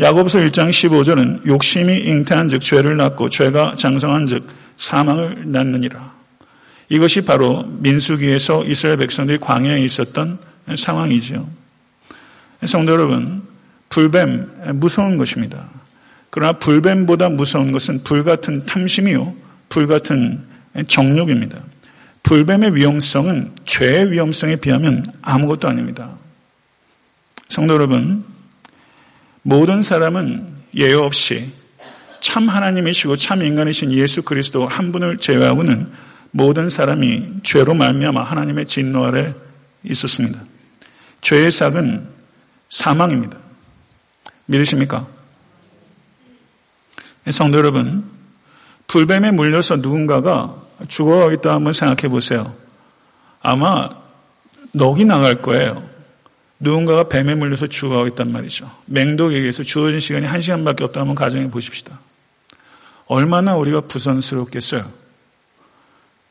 야고보서 0.00 0.38
1장 0.40 0.70
15절은 0.70 1.46
욕심이 1.46 1.98
잉태한 1.98 2.48
즉 2.48 2.60
죄를 2.60 2.96
낳고 2.96 3.28
죄가 3.28 3.76
장성한 3.76 4.26
즉 4.26 4.46
사망을 4.76 5.44
낳느니라. 5.46 6.12
이것이 6.88 7.24
바로 7.24 7.64
민수기에서 7.78 8.64
이스라엘 8.64 8.98
백성들이 8.98 9.38
광야에 9.38 9.80
있었던 9.80 10.38
상황이지요. 10.74 11.48
성도 12.66 12.92
여러분, 12.92 13.42
불뱀 13.88 14.74
무서운 14.74 15.18
것입니다. 15.18 15.68
그러나 16.30 16.52
불뱀보다 16.54 17.28
무서운 17.28 17.72
것은 17.72 18.02
불 18.04 18.24
같은 18.24 18.64
탐심이요, 18.66 19.34
불같은 19.72 20.44
정욕입니다. 20.86 21.58
불뱀의 22.24 22.76
위험성은 22.76 23.52
죄의 23.64 24.12
위험성에 24.12 24.56
비하면 24.56 25.06
아무것도 25.22 25.66
아닙니다. 25.66 26.10
성도 27.48 27.72
여러분, 27.72 28.22
모든 29.40 29.82
사람은 29.82 30.46
예외 30.74 30.92
없이 30.92 31.50
참 32.20 32.50
하나님이시고 32.50 33.16
참 33.16 33.42
인간이신 33.42 33.92
예수 33.92 34.22
그리스도 34.22 34.68
한 34.68 34.92
분을 34.92 35.16
제외하고는 35.16 35.90
모든 36.32 36.68
사람이 36.68 37.40
죄로 37.42 37.72
말미암아 37.72 38.22
하나님의 38.22 38.66
진노 38.66 39.06
아래 39.06 39.34
있었습니다. 39.84 40.38
죄의 41.22 41.50
삭은 41.50 42.06
사망입니다. 42.68 43.38
믿으십니까? 44.46 45.06
성도 47.30 47.56
여러분, 47.56 48.21
불뱀에 48.92 49.30
물려서 49.30 49.76
누군가가 49.76 50.54
죽어가겠다 50.86 51.54
한번 51.54 51.72
생각해 51.72 52.10
보세요. 52.10 52.54
아마 53.40 53.88
넋이 54.72 55.06
나갈 55.06 55.40
거예요. 55.40 55.82
누군가가 56.60 57.08
뱀에 57.08 57.34
물려서 57.34 57.68
죽어가겠단 57.68 58.30
말이죠. 58.30 58.70
맹독에 58.84 59.34
의해서 59.38 59.62
주어진 59.62 59.98
시간이 59.98 60.26
한 60.26 60.42
시간밖에 60.42 60.84
없다 60.84 61.04
면 61.04 61.14
가정해 61.14 61.50
보십시다. 61.50 62.00
얼마나 63.06 63.56
우리가 63.56 63.80
부선스럽겠어요. 63.80 64.84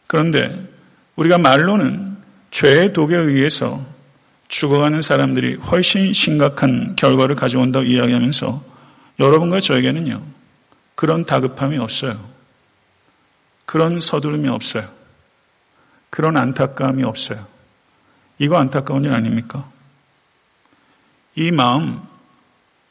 그런데 0.06 0.70
우리가 1.16 1.40
말로는 1.40 2.16
죄의 2.52 2.94
독에 2.94 3.18
의해서 3.18 3.84
죽어가는 4.50 5.02
사람들이 5.02 5.56
훨씬 5.56 6.14
심각한 6.14 6.96
결과를 6.96 7.36
가져온다고 7.36 7.86
이야기하면서 7.86 8.64
여러분과 9.20 9.62
저에게는요, 9.62 10.24
그런 10.94 11.26
다급함이 11.26 11.80
없어요. 11.80 12.30
그런 13.72 14.02
서두름이 14.02 14.50
없어요. 14.50 14.84
그런 16.10 16.36
안타까움이 16.36 17.06
없어요. 17.06 17.48
이거 18.38 18.58
안타까운 18.58 19.06
일 19.06 19.14
아닙니까? 19.14 19.66
이 21.36 21.52
마음 21.52 22.02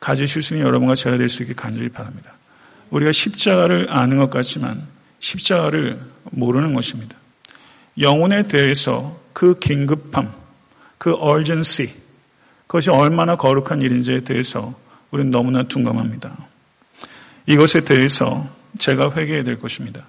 가지실 0.00 0.40
수 0.40 0.54
있는 0.54 0.66
여러분과 0.66 0.94
제가 0.94 1.18
될 1.18 1.28
수 1.28 1.42
있게 1.42 1.52
간절히 1.52 1.90
바랍니다. 1.90 2.32
우리가 2.88 3.12
십자가를 3.12 3.88
아는 3.90 4.16
것 4.16 4.30
같지만 4.30 4.86
십자가를 5.18 6.00
모르는 6.30 6.72
것입니다. 6.72 7.14
영혼에 7.98 8.48
대해서 8.48 9.20
그 9.34 9.58
긴급함, 9.58 10.32
그 10.96 11.10
urgency, 11.10 11.94
그것이 12.66 12.88
얼마나 12.88 13.36
거룩한 13.36 13.82
일인지에 13.82 14.20
대해서 14.20 14.74
우리는 15.10 15.30
너무나 15.30 15.62
둔감합니다. 15.64 16.34
이것에 17.44 17.82
대해서 17.82 18.48
제가 18.78 19.12
회개해야 19.12 19.44
될 19.44 19.58
것입니다. 19.58 20.06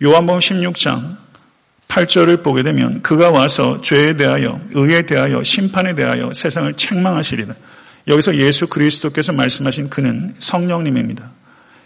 요한복음 0.00 0.38
16장 0.40 1.16
8절을 1.88 2.42
보게 2.42 2.62
되면 2.62 3.02
그가 3.02 3.30
와서 3.30 3.80
죄에 3.82 4.16
대하여 4.16 4.60
의에 4.72 5.02
대하여 5.02 5.42
심판에 5.42 5.94
대하여 5.94 6.32
세상을 6.32 6.72
책망하시리라. 6.74 7.54
여기서 8.08 8.36
예수 8.36 8.66
그리스도께서 8.66 9.32
말씀하신 9.32 9.90
그는 9.90 10.34
성령님입니다. 10.38 11.30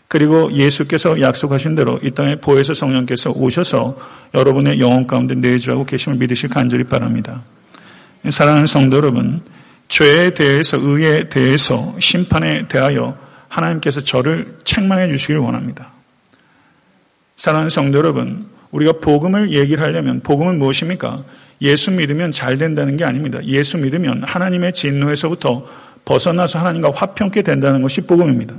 그리고 0.08 0.52
예수께서 0.52 1.20
약속하신 1.20 1.74
대로 1.74 1.98
이 2.02 2.12
땅에 2.12 2.36
보혜사 2.36 2.74
성령께서 2.74 3.32
오셔서 3.32 3.98
여러분의 4.34 4.80
영혼 4.80 5.06
가운데 5.06 5.34
내주하고 5.34 5.84
계심을 5.84 6.18
믿으실 6.18 6.48
간절히 6.48 6.84
바랍니다. 6.84 7.42
사랑하는 8.30 8.68
성도 8.68 8.98
여러분, 8.98 9.42
죄에 9.88 10.30
대해서 10.30 10.78
의에 10.78 11.28
대해서 11.28 11.94
심판에 11.98 12.68
대하여 12.68 13.18
하나님께서 13.48 14.02
저를 14.02 14.56
책망해 14.64 15.08
주시길 15.08 15.38
원합니다. 15.38 15.95
사랑하는 17.36 17.68
성도 17.68 17.98
여러분, 17.98 18.46
우리가 18.70 18.94
복음을 18.94 19.50
얘기를 19.50 19.82
하려면 19.82 20.20
복음은 20.20 20.58
무엇입니까? 20.58 21.24
예수 21.62 21.90
믿으면 21.90 22.32
잘 22.32 22.58
된다는 22.58 22.96
게 22.96 23.04
아닙니다. 23.04 23.42
예수 23.44 23.78
믿으면 23.78 24.24
하나님의 24.24 24.72
진노에서부터 24.72 25.66
벗어나서 26.04 26.58
하나님과 26.58 26.92
화평케 26.94 27.42
된다는 27.42 27.82
것이 27.82 28.02
복음입니다. 28.02 28.54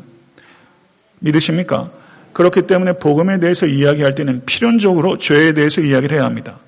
믿으십니까? 1.20 1.90
그렇기 2.34 2.64
때문에 2.64 2.94
복음에 2.94 3.40
대해서 3.40 3.66
이야기할 3.66 4.14
때는 4.14 4.46
필연적으로 4.46 5.18
죄에 5.18 5.54
대해서 5.54 5.82
이야기를 5.82 6.16
해야 6.16 6.26
합니다. 6.26 6.60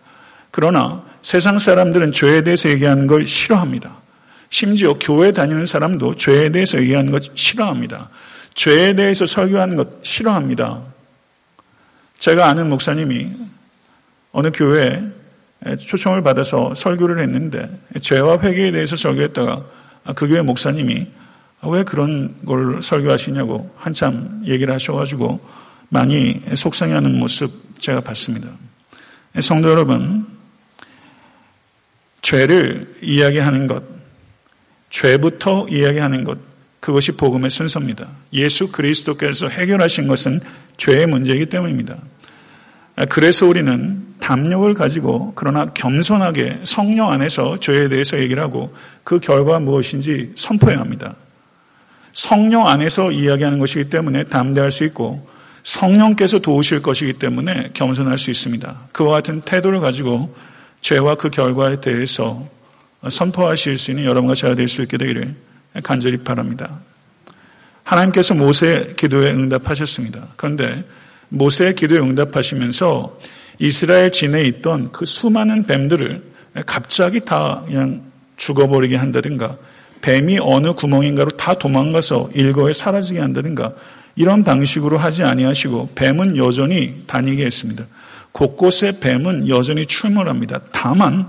그러나 0.51 1.03
세상 1.21 1.59
사람들은 1.59 2.11
죄에 2.11 2.43
대해서 2.43 2.69
얘기하는 2.69 3.05
걸 3.05 3.27
싫어합니다. 3.27 3.91
심지어 4.49 4.95
교회 4.99 5.31
다니는 5.31 5.67
사람도 5.67 6.15
죄에 6.15 6.49
대해서 6.49 6.79
얘기하는 6.79 7.11
것 7.11 7.23
싫어합니다. 7.35 8.09
죄에 8.55 8.95
대해서 8.95 9.27
설교하는 9.27 9.75
것 9.75 10.03
싫어합니다. 10.03 10.81
제가 12.19 12.47
아는 12.47 12.69
목사님이 12.69 13.29
어느 14.31 14.51
교회에 14.51 15.01
초청을 15.79 16.21
받아서 16.21 16.75
설교를 16.75 17.19
했는데 17.23 17.69
죄와 18.01 18.39
회개에 18.41 18.71
대해서 18.71 18.95
설교했다가 18.95 19.65
그 20.15 20.27
교회 20.27 20.41
목사님이 20.41 21.09
왜 21.63 21.83
그런 21.83 22.45
걸 22.45 22.81
설교하시냐고 22.81 23.73
한참 23.77 24.43
얘기를 24.45 24.73
하셔가지고 24.73 25.39
많이 25.89 26.41
속상해하는 26.55 27.19
모습 27.19 27.51
제가 27.79 28.01
봤습니다. 28.01 28.49
성도 29.41 29.69
여러분, 29.69 30.25
죄를 32.21 32.95
이야기하는 33.01 33.67
것, 33.67 33.83
죄부터 34.89 35.67
이야기하는 35.69 36.23
것, 36.23 36.37
그것이 36.79 37.13
복음의 37.13 37.49
순서입니다. 37.49 38.07
예수 38.33 38.71
그리스도께서 38.71 39.49
해결하신 39.49 40.07
것은 40.07 40.39
죄의 40.79 41.05
문제이기 41.05 41.45
때문입니다. 41.47 41.97
그래서 43.09 43.45
우리는 43.45 44.03
담력을 44.19 44.73
가지고 44.73 45.33
그러나 45.35 45.67
겸손하게 45.67 46.61
성령 46.63 47.11
안에서 47.11 47.59
죄에 47.59 47.87
대해서 47.89 48.17
얘기를 48.19 48.41
하고 48.41 48.73
그 49.03 49.19
결과가 49.19 49.59
무엇인지 49.59 50.33
선포해야 50.35 50.79
합니다. 50.79 51.15
성령 52.13 52.67
안에서 52.67 53.11
이야기하는 53.11 53.59
것이기 53.59 53.89
때문에 53.89 54.25
담대할 54.25 54.71
수 54.71 54.83
있고 54.85 55.27
성령께서 55.63 56.39
도우실 56.39 56.81
것이기 56.81 57.13
때문에 57.13 57.71
겸손할 57.73 58.17
수 58.17 58.31
있습니다. 58.31 58.75
그와 58.91 59.11
같은 59.15 59.41
태도를 59.41 59.79
가지고 59.79 60.35
죄와 60.81 61.15
그 61.15 61.29
결과에 61.29 61.79
대해서 61.79 62.45
선포하실 63.07 63.77
수 63.77 63.91
있는 63.91 64.05
여러분과 64.05 64.35
제가 64.35 64.55
될 64.55 64.67
수 64.67 64.81
있게 64.81 64.97
되기를 64.97 65.35
간절히 65.83 66.17
바랍니다. 66.17 66.79
하나님께서 67.89 68.35
모세의 68.35 68.95
기도에 68.95 69.31
응답하셨습니다. 69.31 70.27
그런데 70.35 70.83
모세의 71.29 71.75
기도에 71.75 71.99
응답하시면서 71.99 73.19
이스라엘 73.59 74.11
진에 74.11 74.43
있던 74.43 74.91
그 74.91 75.05
수많은 75.05 75.65
뱀들을 75.65 76.21
갑자기 76.65 77.19
다 77.21 77.63
그냥 77.65 78.03
죽어버리게 78.37 78.95
한다든가 78.95 79.57
뱀이 80.01 80.39
어느 80.41 80.73
구멍인가로 80.73 81.31
다 81.31 81.55
도망가서 81.55 82.29
일거에 82.33 82.73
사라지게 82.73 83.19
한다든가 83.19 83.73
이런 84.15 84.43
방식으로 84.43 84.97
하지 84.97 85.23
아니하시고 85.23 85.91
뱀은 85.95 86.37
여전히 86.37 87.03
다니게 87.07 87.45
했습니다. 87.45 87.85
곳곳에 88.31 88.99
뱀은 88.99 89.49
여전히 89.49 89.85
출몰합니다. 89.85 90.61
다만 90.71 91.27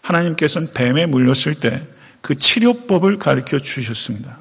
하나님께서는 0.00 0.72
뱀에 0.72 1.06
물렸을 1.06 1.54
때 1.54 1.92
그 2.22 2.36
치료법을 2.36 3.18
가르쳐 3.18 3.58
주셨습니다. 3.58 4.38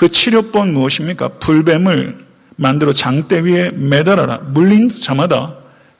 그 0.00 0.10
치료법은 0.10 0.72
무엇입니까? 0.72 1.28
불뱀을 1.40 2.24
만들어 2.56 2.94
장대 2.94 3.40
위에 3.40 3.68
매달아라. 3.68 4.38
물린 4.38 4.88
자마다 4.88 5.54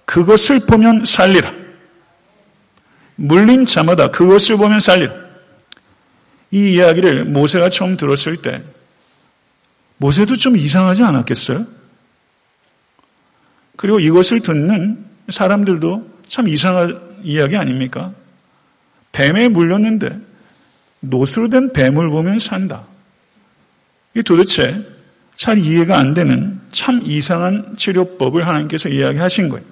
그것을 0.06 0.60
보면 0.60 1.04
살리라. 1.04 1.52
물린 3.16 3.66
자마다 3.66 4.10
그것을 4.10 4.56
보면 4.56 4.80
살리라. 4.80 5.12
이 6.50 6.72
이야기를 6.72 7.26
모세가 7.26 7.68
처음 7.68 7.98
들었을 7.98 8.38
때 8.38 8.62
모세도 9.98 10.36
좀 10.36 10.56
이상하지 10.56 11.02
않았겠어요? 11.02 11.66
그리고 13.76 14.00
이것을 14.00 14.40
듣는 14.40 15.04
사람들도 15.28 16.10
참 16.26 16.48
이상한 16.48 16.98
이야기 17.22 17.54
아닙니까? 17.54 18.14
뱀에 19.12 19.48
물렸는데 19.48 20.18
노수로 21.00 21.50
된 21.50 21.74
뱀을 21.74 22.08
보면 22.08 22.38
산다. 22.38 22.88
이 24.14 24.22
도대체 24.22 24.76
잘 25.36 25.58
이해가 25.58 25.98
안 25.98 26.14
되는 26.14 26.60
참 26.70 27.00
이상한 27.02 27.74
치료법을 27.76 28.46
하나님께서 28.46 28.88
이야기하신 28.88 29.48
거예요. 29.48 29.64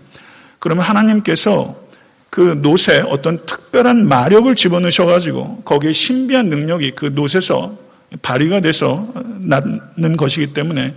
그러면 0.59 0.85
하나님께서 0.85 1.89
그 2.31 2.59
노새 2.63 3.01
어떤 3.01 3.45
특별한 3.47 4.07
마력을 4.07 4.55
집어넣으셔가지고 4.55 5.63
거기에 5.65 5.93
신비한 5.93 6.49
능력이 6.49 6.93
그 6.93 7.07
노새서 7.07 7.77
발휘가 8.23 8.61
돼서 8.61 9.13
낳는 9.41 10.17
것이기 10.17 10.53
때문에 10.55 10.95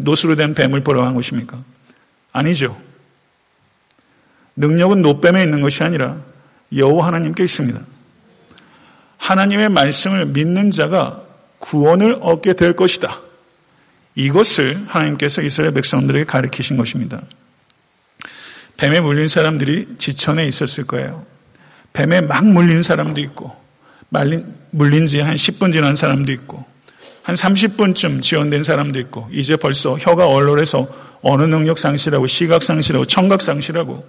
노수로 0.00 0.36
된 0.36 0.54
뱀을 0.54 0.82
보러 0.82 1.02
간 1.02 1.14
것입니까? 1.14 1.58
아니죠. 2.32 2.80
능력은 4.56 5.02
노뱀에 5.02 5.42
있는 5.42 5.60
것이 5.60 5.82
아니라 5.82 6.20
여호와 6.74 7.08
하나님께 7.08 7.44
있습니다. 7.44 7.80
하나님의 9.18 9.68
말씀을 9.68 10.26
믿는 10.26 10.70
자가 10.70 11.25
구원을 11.58 12.18
얻게 12.20 12.52
될 12.54 12.74
것이다. 12.74 13.20
이것을 14.14 14.84
하나님께서 14.86 15.42
이스라엘 15.42 15.72
백성들에게 15.72 16.24
가르치신 16.24 16.76
것입니다. 16.76 17.22
뱀에 18.76 19.00
물린 19.00 19.28
사람들이 19.28 19.88
지천에 19.98 20.46
있었을 20.46 20.84
거예요. 20.84 21.24
뱀에 21.92 22.20
막 22.22 22.44
물린 22.46 22.82
사람도 22.82 23.20
있고, 23.22 23.54
말린, 24.10 24.46
물린 24.70 25.06
지 25.06 25.20
한 25.20 25.34
10분 25.34 25.72
지난 25.72 25.96
사람도 25.96 26.30
있고, 26.32 26.64
한 27.22 27.34
30분쯤 27.34 28.22
지원된 28.22 28.62
사람도 28.62 28.98
있고, 29.00 29.28
이제 29.32 29.56
벌써 29.56 29.96
혀가 29.98 30.26
얼얼해서 30.26 30.86
어느 31.22 31.42
능력 31.42 31.78
상실하고, 31.78 32.26
시각 32.26 32.62
상실하고, 32.62 33.06
청각 33.06 33.42
상실하고, 33.42 34.06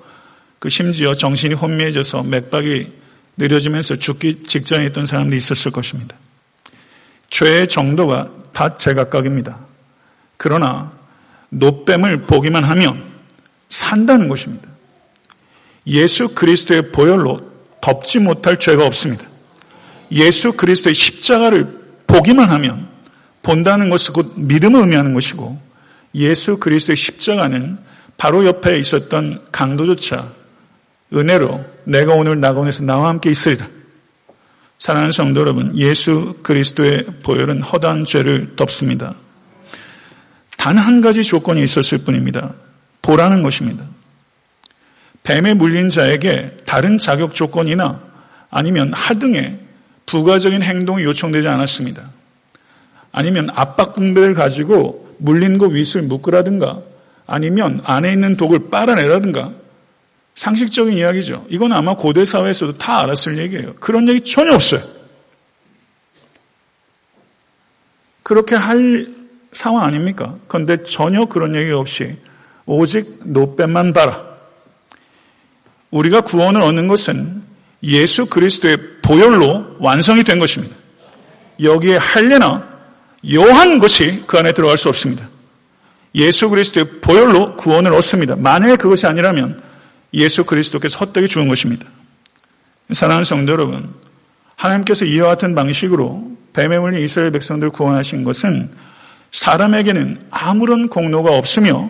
그 0.59 0.69
심지어 0.69 1.13
정신이 1.13 1.53
혼미해져서 1.55 2.23
맥박이 2.23 2.91
느려지면서 3.37 3.97
죽기 3.97 4.43
직전에 4.43 4.85
있던 4.87 5.05
사람도 5.05 5.35
있었을 5.35 5.71
것입니다. 5.71 6.15
죄의 7.29 7.67
정도가 7.67 8.29
다 8.53 8.75
제각각입니다. 8.75 9.57
그러나 10.37 10.91
노뱀을 11.49 12.21
보기만 12.21 12.63
하면 12.63 13.03
산다는 13.69 14.27
것입니다. 14.27 14.67
예수 15.87 16.29
그리스도의 16.29 16.91
보혈로 16.91 17.41
덮지 17.81 18.19
못할 18.19 18.59
죄가 18.59 18.83
없습니다. 18.85 19.23
예수 20.11 20.53
그리스도의 20.53 20.93
십자가를 20.93 21.67
보기만 22.07 22.49
하면 22.49 22.87
본다는 23.43 23.89
것은 23.89 24.13
곧 24.13 24.33
믿음을 24.35 24.81
의미하는 24.81 25.13
것이고 25.13 25.57
예수 26.15 26.57
그리스도의 26.57 26.97
십자가는 26.97 27.77
바로 28.17 28.45
옆에 28.45 28.79
있었던 28.79 29.45
강도조차 29.51 30.29
은혜로 31.13 31.63
내가 31.85 32.13
오늘 32.13 32.39
나곤에서 32.39 32.83
나와 32.83 33.09
함께 33.09 33.31
있으리라. 33.31 33.67
사랑하는 34.79 35.11
성도 35.11 35.41
여러분, 35.41 35.75
예수 35.75 36.35
그리스도의 36.43 37.05
보혈은 37.23 37.61
허다한 37.63 38.05
죄를 38.05 38.55
덮습니다. 38.55 39.15
단 40.57 40.77
한 40.77 41.01
가지 41.01 41.23
조건이 41.23 41.63
있었을 41.63 41.99
뿐입니다. 41.99 42.53
보라는 43.01 43.41
것입니다. 43.41 43.85
뱀에 45.23 45.53
물린 45.53 45.89
자에게 45.89 46.57
다른 46.65 46.97
자격 46.97 47.33
조건이나 47.33 48.01
아니면 48.49 48.91
하등의 48.93 49.59
부가적인 50.05 50.61
행동이 50.61 51.03
요청되지 51.03 51.47
않았습니다. 51.47 52.09
아니면 53.11 53.49
압박 53.53 53.95
분배를 53.95 54.33
가지고 54.33 55.15
물린 55.19 55.57
거 55.57 55.67
윗을 55.67 56.03
묶으라든가 56.03 56.81
아니면 57.25 57.81
안에 57.83 58.11
있는 58.11 58.37
독을 58.37 58.69
빨아내라든가 58.69 59.51
상식적인 60.37 60.95
이야기죠. 60.95 61.47
이건 61.49 61.73
아마 61.73 61.95
고대 61.95 62.23
사회에서도 62.23 62.77
다 62.77 63.01
알았을 63.01 63.39
얘기예요. 63.39 63.73
그런 63.79 64.07
얘기 64.07 64.21
전혀 64.21 64.53
없어요. 64.53 64.81
그렇게 68.21 68.53
할 68.53 69.07
상황 69.51 69.83
아닙니까? 69.83 70.35
그런데 70.47 70.83
전혀 70.83 71.25
그런 71.25 71.55
얘기 71.55 71.71
없이 71.71 72.15
오직 72.67 73.21
노뱀만 73.23 73.93
봐라. 73.93 74.23
우리가 75.89 76.21
구원을 76.21 76.61
얻는 76.61 76.87
것은 76.87 77.41
예수 77.81 78.27
그리스도의 78.27 78.77
보혈로 79.01 79.77
완성이 79.79 80.23
된 80.23 80.37
것입니다. 80.37 80.75
여기에 81.63 81.97
할례나 81.97 82.63
요한 83.33 83.79
것이 83.79 84.23
그 84.27 84.37
안에 84.37 84.51
들어갈 84.53 84.77
수 84.77 84.87
없습니다. 84.89 85.27
예수 86.13 86.47
그리스도의 86.49 86.99
보혈로 87.01 87.55
구원을 87.55 87.91
얻습니다. 87.95 88.35
만약에 88.35 88.75
그것이 88.75 89.07
아니라면 89.07 89.65
예수 90.13 90.43
그리스도께서 90.43 90.99
헛되게 90.99 91.27
죽은 91.27 91.47
것입니다. 91.47 91.85
사랑하는 92.91 93.23
성도 93.23 93.51
여러분, 93.51 93.93
하나님께서 94.55 95.05
이와 95.05 95.29
같은 95.29 95.55
방식으로 95.55 96.31
뱀에 96.53 96.79
물린 96.79 97.01
이스라엘 97.03 97.31
백성들을 97.31 97.71
구원하신 97.71 98.23
것은 98.23 98.71
사람에게는 99.31 100.27
아무런 100.31 100.87
공로가 100.89 101.37
없으며 101.37 101.89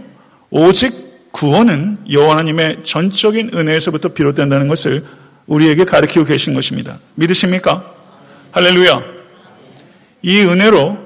오직 0.49 1.08
구원은 1.32 1.99
여호와님의 2.12 2.84
전적인 2.84 3.51
은혜에서부터 3.53 4.10
비롯된다는 4.10 4.67
것을 4.67 5.06
우리에게 5.45 5.86
가르치고 5.86 6.25
계신 6.25 6.53
것입니다. 6.53 6.99
믿으십니까? 7.15 7.93
할렐루야. 8.51 9.03
이 10.23 10.41
은혜로 10.41 10.97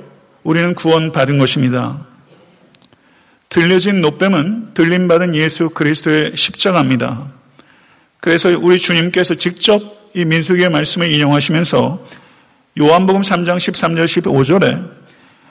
우리는 0.44 0.74
구원받은 0.74 1.38
것입니다. 1.38 2.06
들려진 3.52 4.00
노뱀은 4.00 4.74
들림받은 4.74 5.36
예수 5.36 5.70
그리스도의 5.72 6.38
십자가입니다. 6.38 7.28
그래서 8.22 8.50
우리 8.58 8.80
주님께서 8.80 9.36
직접 9.36 9.82
이 10.14 10.24
민수기의 10.24 10.70
말씀을 10.70 11.12
인용하시면서 11.12 12.08
요한복음 12.80 13.22
3장 13.22 13.58
13절 13.58 14.06
15절에 14.06 14.90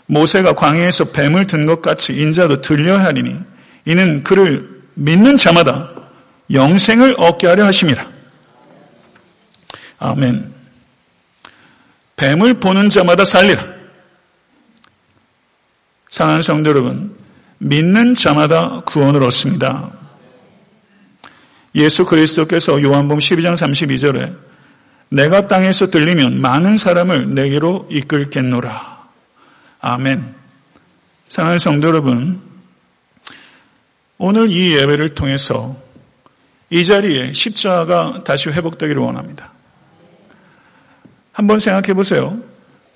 모세가 0.06 0.54
광야에서 0.54 1.12
뱀을 1.12 1.46
든 1.46 1.66
것 1.66 1.82
같이 1.82 2.14
인자도 2.14 2.62
들려야 2.62 3.04
하리니 3.04 3.38
이는 3.84 4.24
그를 4.24 4.80
믿는 4.94 5.36
자마다 5.36 5.90
영생을 6.50 7.16
얻게 7.18 7.48
하려 7.48 7.66
하심이라. 7.66 8.08
아멘. 9.98 10.54
뱀을 12.16 12.54
보는 12.54 12.88
자마다 12.88 13.26
살리라. 13.26 13.62
사랑하는 16.08 16.42
성도 16.42 16.70
여러분, 16.70 17.19
믿는 17.60 18.14
자마다 18.14 18.80
구원을 18.86 19.22
얻습니다. 19.22 19.90
예수 21.74 22.06
그리스도께서 22.06 22.82
요한복음 22.82 23.18
12장 23.20 23.54
32절에 23.54 24.34
내가 25.10 25.46
땅에서 25.46 25.90
들리면 25.90 26.40
많은 26.40 26.78
사람을 26.78 27.34
내게로 27.34 27.86
이끌겠노라. 27.90 29.00
아멘. 29.80 30.34
사랑하는 31.28 31.58
성도 31.58 31.88
여러분, 31.88 32.40
오늘 34.16 34.50
이 34.50 34.74
예배를 34.76 35.14
통해서 35.14 35.76
이 36.70 36.84
자리에 36.84 37.32
십자가 37.34 38.22
다시 38.24 38.48
회복되기를 38.48 39.02
원합니다. 39.02 39.52
한번 41.32 41.58
생각해 41.58 41.94
보세요. 41.94 42.38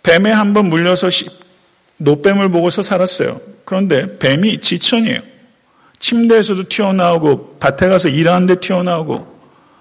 뱀에 0.02 0.30
한번 0.30 0.66
물려서 0.66 1.08
노뱀을 1.98 2.48
보고서 2.48 2.82
살았어요. 2.82 3.53
그런데 3.64 4.18
뱀이 4.18 4.60
지천이에요. 4.60 5.20
침대에서도 5.98 6.68
튀어나오고 6.68 7.56
밭에 7.60 7.88
가서 7.88 8.08
일하는데 8.08 8.60
튀어나오고 8.60 9.34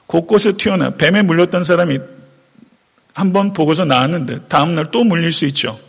곳곳에 0.08 0.54
튀어나 0.54 0.92
뱀에 0.92 1.22
물렸던 1.24 1.64
사람이 1.64 2.00
한 3.14 3.32
번 3.32 3.54
보고서 3.54 3.86
나왔는데 3.86 4.48
다음날 4.48 4.88
또 4.92 5.04
물릴 5.04 5.32
수 5.32 5.46
있죠. 5.46 5.80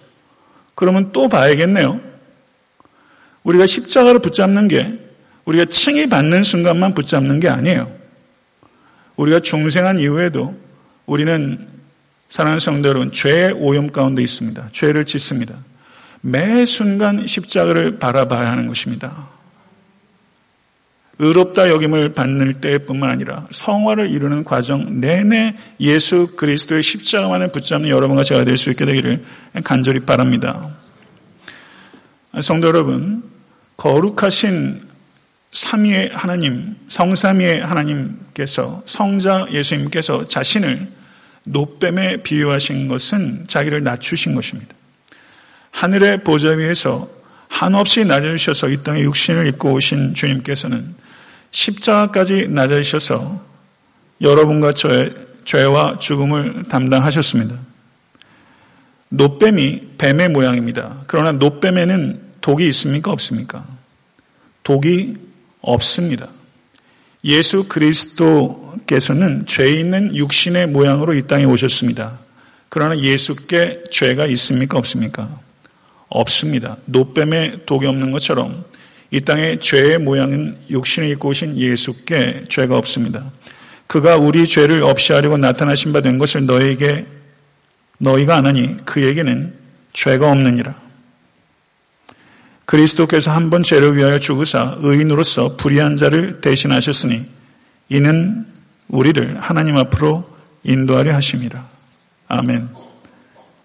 그러면 0.74 1.10
또 1.12 1.28
봐야겠네요. 1.28 2.00
우리가 3.44 3.66
십자가를 3.66 4.20
붙잡는 4.20 4.68
게 4.68 4.92
우리가 5.44 5.66
칭이 5.66 6.08
받는 6.08 6.42
순간만 6.42 6.94
붙잡는 6.94 7.40
게 7.40 7.48
아니에요. 7.48 7.90
우리가 9.16 9.40
중생한 9.40 9.98
이후에도 9.98 10.54
우리는 11.06 11.66
사랑하는 12.28 12.58
성도 12.58 12.88
여러분 12.88 13.12
죄의 13.12 13.52
오염 13.52 13.90
가운데 13.92 14.22
있습니다. 14.22 14.70
죄를 14.72 15.04
짓습니다. 15.04 15.54
매 16.26 16.64
순간 16.64 17.26
십자가를 17.26 17.98
바라봐야 17.98 18.50
하는 18.50 18.66
것입니다. 18.66 19.28
의롭다 21.18 21.68
여김을 21.68 22.14
받는 22.14 22.62
때뿐만 22.62 23.10
아니라 23.10 23.46
성화를 23.50 24.08
이루는 24.08 24.42
과정 24.42 25.00
내내 25.00 25.54
예수 25.80 26.28
그리스도의 26.34 26.82
십자가만을 26.82 27.52
붙잡는 27.52 27.90
여러분과 27.90 28.24
제가 28.24 28.46
될 28.46 28.56
수 28.56 28.70
있게 28.70 28.86
되기를 28.86 29.22
간절히 29.64 30.00
바랍니다. 30.00 30.70
성도 32.40 32.68
여러분, 32.68 33.22
거룩하신 33.76 34.80
삼위의 35.52 36.10
하나님, 36.14 36.74
성삼위의 36.88 37.60
하나님께서 37.60 38.82
성자 38.86 39.48
예수님께서 39.52 40.26
자신을 40.26 40.88
노뱀에 41.44 42.22
비유하신 42.22 42.88
것은 42.88 43.44
자기를 43.46 43.84
낮추신 43.84 44.34
것입니다. 44.34 44.74
하늘의 45.74 46.22
보좌 46.22 46.50
위에서 46.50 47.08
한없이 47.48 48.04
낮아주셔서 48.04 48.68
이 48.68 48.82
땅에 48.82 49.00
육신을 49.02 49.48
입고 49.48 49.72
오신 49.72 50.14
주님께서는 50.14 50.94
십자가까지 51.50 52.48
낮아주셔서 52.48 53.44
여러분과 54.20 54.72
저의 54.72 55.12
죄와 55.44 55.98
죽음을 55.98 56.64
담당하셨습니다. 56.68 57.56
노뱀이 59.08 59.82
뱀의 59.98 60.28
모양입니다. 60.28 61.02
그러나 61.06 61.32
노뱀에는 61.32 62.20
독이 62.40 62.66
있습니까? 62.68 63.10
없습니까? 63.10 63.66
독이 64.62 65.16
없습니다. 65.60 66.28
예수 67.24 67.64
그리스도께서는 67.68 69.46
죄 69.46 69.72
있는 69.72 70.14
육신의 70.14 70.68
모양으로 70.68 71.14
이 71.14 71.26
땅에 71.26 71.44
오셨습니다. 71.44 72.18
그러나 72.68 72.98
예수께 72.98 73.84
죄가 73.90 74.26
있습니까? 74.26 74.78
없습니까? 74.78 75.43
없습니다. 76.08 76.76
노뱀에 76.86 77.64
독이 77.66 77.86
없는 77.86 78.10
것처럼 78.12 78.64
이 79.10 79.20
땅에 79.20 79.58
죄의 79.58 79.98
모양은 79.98 80.58
육신을 80.70 81.08
입고 81.10 81.28
오신 81.30 81.56
예수께 81.58 82.44
죄가 82.48 82.76
없습니다. 82.76 83.30
그가 83.86 84.16
우리 84.16 84.46
죄를 84.48 84.82
없이 84.82 85.12
하려고 85.12 85.36
나타나신 85.36 85.92
바 85.92 86.00
된 86.00 86.18
것을 86.18 86.46
너에게 86.46 87.06
너희가 87.98 88.36
안 88.36 88.46
하니 88.46 88.76
그에게는 88.84 89.54
죄가 89.92 90.30
없느니라. 90.30 90.82
그리스도께서 92.66 93.30
한 93.30 93.50
번 93.50 93.62
죄를 93.62 93.96
위하여 93.96 94.18
죽으사 94.18 94.76
의인으로서 94.78 95.56
불의한 95.56 95.96
자를 95.96 96.40
대신하셨으니 96.40 97.26
이는 97.90 98.46
우리를 98.88 99.38
하나님 99.38 99.76
앞으로 99.76 100.28
인도하려 100.64 101.14
하심이라. 101.14 101.68
아멘. 102.28 102.68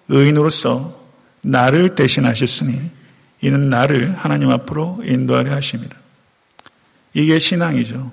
의인으로서 0.10 0.99
나를 1.42 1.96
대신하셨으니 1.96 2.80
이는 3.42 3.70
나를 3.70 4.16
하나님 4.16 4.50
앞으로 4.50 5.02
인도하려 5.06 5.54
하심이라. 5.54 5.96
이게 7.14 7.40
신앙이죠. 7.40 8.12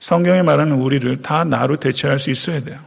성경에 0.00 0.42
말하는 0.42 0.76
우리를 0.76 1.22
다 1.22 1.44
나로 1.44 1.76
대체할 1.76 2.18
수 2.18 2.30
있어야 2.30 2.62
돼요. 2.62 2.80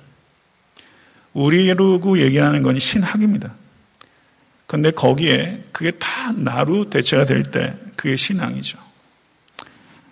우리로 1.34 2.20
얘기하는 2.20 2.62
건 2.62 2.80
신학입니다. 2.80 3.54
그런데 4.68 4.92
거기에 4.92 5.64
그게 5.72 5.92
다 5.92 6.32
나로 6.32 6.90
대체가 6.90 7.26
될 7.26 7.44
때 7.44 7.76
그게 7.96 8.16
신앙이죠. 8.16 8.78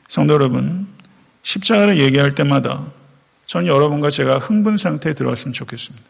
성도 0.07 0.34
여러분, 0.34 0.88
십자가를 1.43 1.99
얘기할 1.99 2.36
때마다 2.36 2.86
전 3.45 3.65
여러분과 3.65 4.10
제가 4.10 4.38
흥분 4.39 4.77
상태에 4.77 5.13
들어갔으면 5.13 5.53
좋겠습니다. 5.53 6.05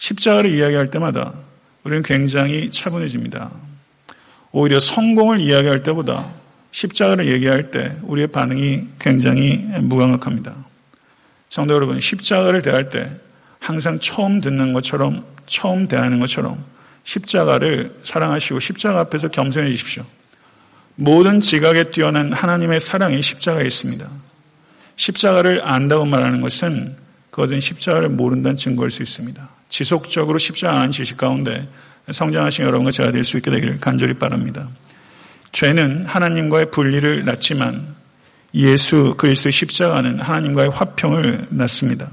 십자가를 0.00 0.50
이야기할 0.50 0.88
때마다 0.88 1.34
우리는 1.84 2.02
굉장히 2.02 2.70
차분해집니다. 2.70 3.50
오히려 4.50 4.80
성공을 4.80 5.38
이야기할 5.38 5.82
때보다 5.82 6.32
십자가를 6.72 7.32
얘기할 7.32 7.70
때 7.70 7.96
우리의 8.02 8.28
반응이 8.28 8.88
굉장히 8.98 9.58
무감각합니다. 9.80 10.54
성도 11.48 11.74
여러분, 11.74 12.00
십자가를 12.00 12.62
대할 12.62 12.88
때 12.88 13.10
항상 13.58 14.00
처음 14.00 14.40
듣는 14.40 14.72
것처럼 14.72 15.24
처음 15.46 15.86
대하는 15.86 16.18
것처럼 16.18 16.64
십자가를 17.04 17.94
사랑하시고 18.02 18.60
십자가 18.60 19.00
앞에서 19.00 19.28
겸손해지십시오. 19.28 20.04
모든 20.94 21.40
지각에 21.40 21.90
뛰어난 21.90 22.32
하나님의 22.32 22.80
사랑이 22.80 23.22
십자가에 23.22 23.66
있습니다. 23.66 24.08
십자가를 24.96 25.60
안다고 25.62 26.04
말하는 26.06 26.40
것은 26.40 26.96
그것은 27.30 27.60
십자가를 27.60 28.08
모른다는 28.08 28.56
증거일 28.56 28.90
수 28.90 29.02
있습니다. 29.02 29.59
지속적으로 29.70 30.38
십자가 30.38 30.80
안 30.80 30.90
지식 30.90 31.16
가운데 31.16 31.66
성장하신 32.10 32.66
여러분과 32.66 32.90
제가 32.90 33.12
될 33.12 33.24
수 33.24 33.38
있게 33.38 33.50
되기를 33.50 33.80
간절히 33.80 34.14
바랍니다. 34.14 34.68
죄는 35.52 36.04
하나님과의 36.04 36.70
분리를 36.70 37.24
낳지만 37.24 37.94
예수 38.54 39.14
그리스도의 39.16 39.52
십자가는 39.52 40.20
하나님과의 40.20 40.70
화평을 40.70 41.46
낳습니다. 41.50 42.10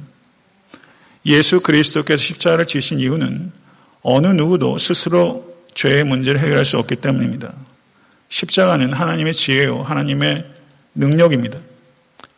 예수 1.26 1.60
그리스도께서 1.60 2.22
십자가를 2.22 2.68
지신 2.68 3.00
이유는 3.00 3.52
어느 4.02 4.28
누구도 4.28 4.78
스스로 4.78 5.56
죄의 5.74 6.04
문제를 6.06 6.40
해결할 6.40 6.64
수 6.64 6.78
없기 6.78 6.96
때문입니다. 6.98 7.54
십자가는 8.30 8.94
하나님의 8.94 9.34
지혜요, 9.34 9.82
하나님의 9.82 10.46
능력입니다. 10.96 11.60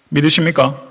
믿으십니까? 0.10 0.89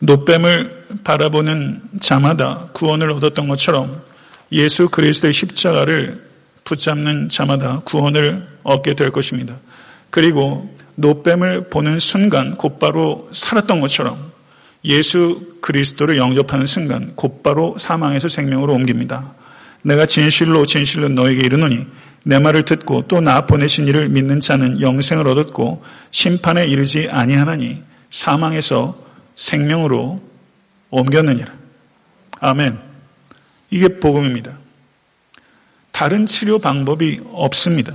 노뱀을 0.00 0.86
바라보는 1.04 1.82
자마다 2.00 2.68
구원을 2.72 3.10
얻었던 3.12 3.48
것처럼 3.48 4.02
예수 4.52 4.88
그리스도의 4.88 5.32
십자가를 5.32 6.24
붙잡는 6.64 7.28
자마다 7.28 7.80
구원을 7.80 8.46
얻게 8.62 8.94
될 8.94 9.10
것입니다. 9.10 9.54
그리고 10.10 10.74
노뱀을 10.96 11.68
보는 11.70 11.98
순간 11.98 12.56
곧바로 12.56 13.28
살았던 13.32 13.80
것처럼 13.80 14.30
예수 14.84 15.56
그리스도를 15.60 16.16
영접하는 16.16 16.66
순간 16.66 17.12
곧바로 17.14 17.76
사망에서 17.78 18.28
생명으로 18.28 18.74
옮깁니다. 18.74 19.34
내가 19.82 20.06
진실로 20.06 20.66
진실로 20.66 21.08
너에게 21.08 21.40
이르노니 21.46 21.86
내 22.24 22.38
말을 22.38 22.64
듣고 22.64 23.06
또 23.08 23.20
나 23.20 23.46
보내신 23.46 23.86
이를 23.86 24.08
믿는 24.08 24.40
자는 24.40 24.80
영생을 24.80 25.26
얻었고 25.28 25.82
심판에 26.10 26.66
이르지 26.66 27.08
아니하나니 27.10 27.82
사망에서 28.10 29.09
생명으로 29.40 30.20
옮겼느니라. 30.90 31.50
아멘. 32.40 32.78
이게 33.70 33.88
복음입니다. 33.98 34.52
다른 35.92 36.26
치료 36.26 36.58
방법이 36.58 37.20
없습니다. 37.32 37.94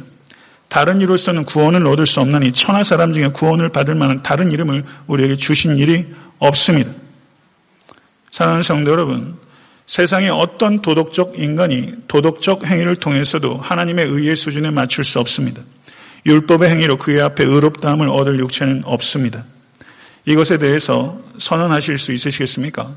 다른 0.68 1.02
이로서는 1.02 1.46
구원을 1.46 1.86
얻을 1.86 2.08
수 2.08 2.20
없나니 2.20 2.52
천하 2.52 2.84
사람 2.84 3.14
중에 3.14 3.28
구원을 3.28 3.70
받을 3.70 3.94
만한 3.94 4.24
다른 4.24 4.52
이름을 4.52 4.84
우리에게 5.06 5.36
주신 5.36 5.78
일이 5.78 6.08
없습니다. 6.40 6.92
사랑하는 8.32 8.64
성도 8.64 8.92
여러분, 8.92 9.38
세상의 9.86 10.32
어떤 10.32 10.82
도덕적 10.82 11.38
인간이 11.38 11.94
도덕적 12.08 12.66
행위를 12.66 12.96
통해서도 12.96 13.58
하나님의 13.58 14.08
의의 14.08 14.36
수준에 14.36 14.72
맞출 14.72 15.04
수 15.04 15.20
없습니다. 15.20 15.62
율법의 16.26 16.70
행위로 16.72 16.98
그의 16.98 17.22
앞에 17.22 17.44
의롭다함을 17.44 18.10
얻을 18.10 18.40
육체는 18.40 18.82
없습니다. 18.86 19.46
이것에 20.26 20.58
대해서 20.58 21.22
선언하실 21.38 21.98
수 21.98 22.12
있으시겠습니까? 22.12 22.96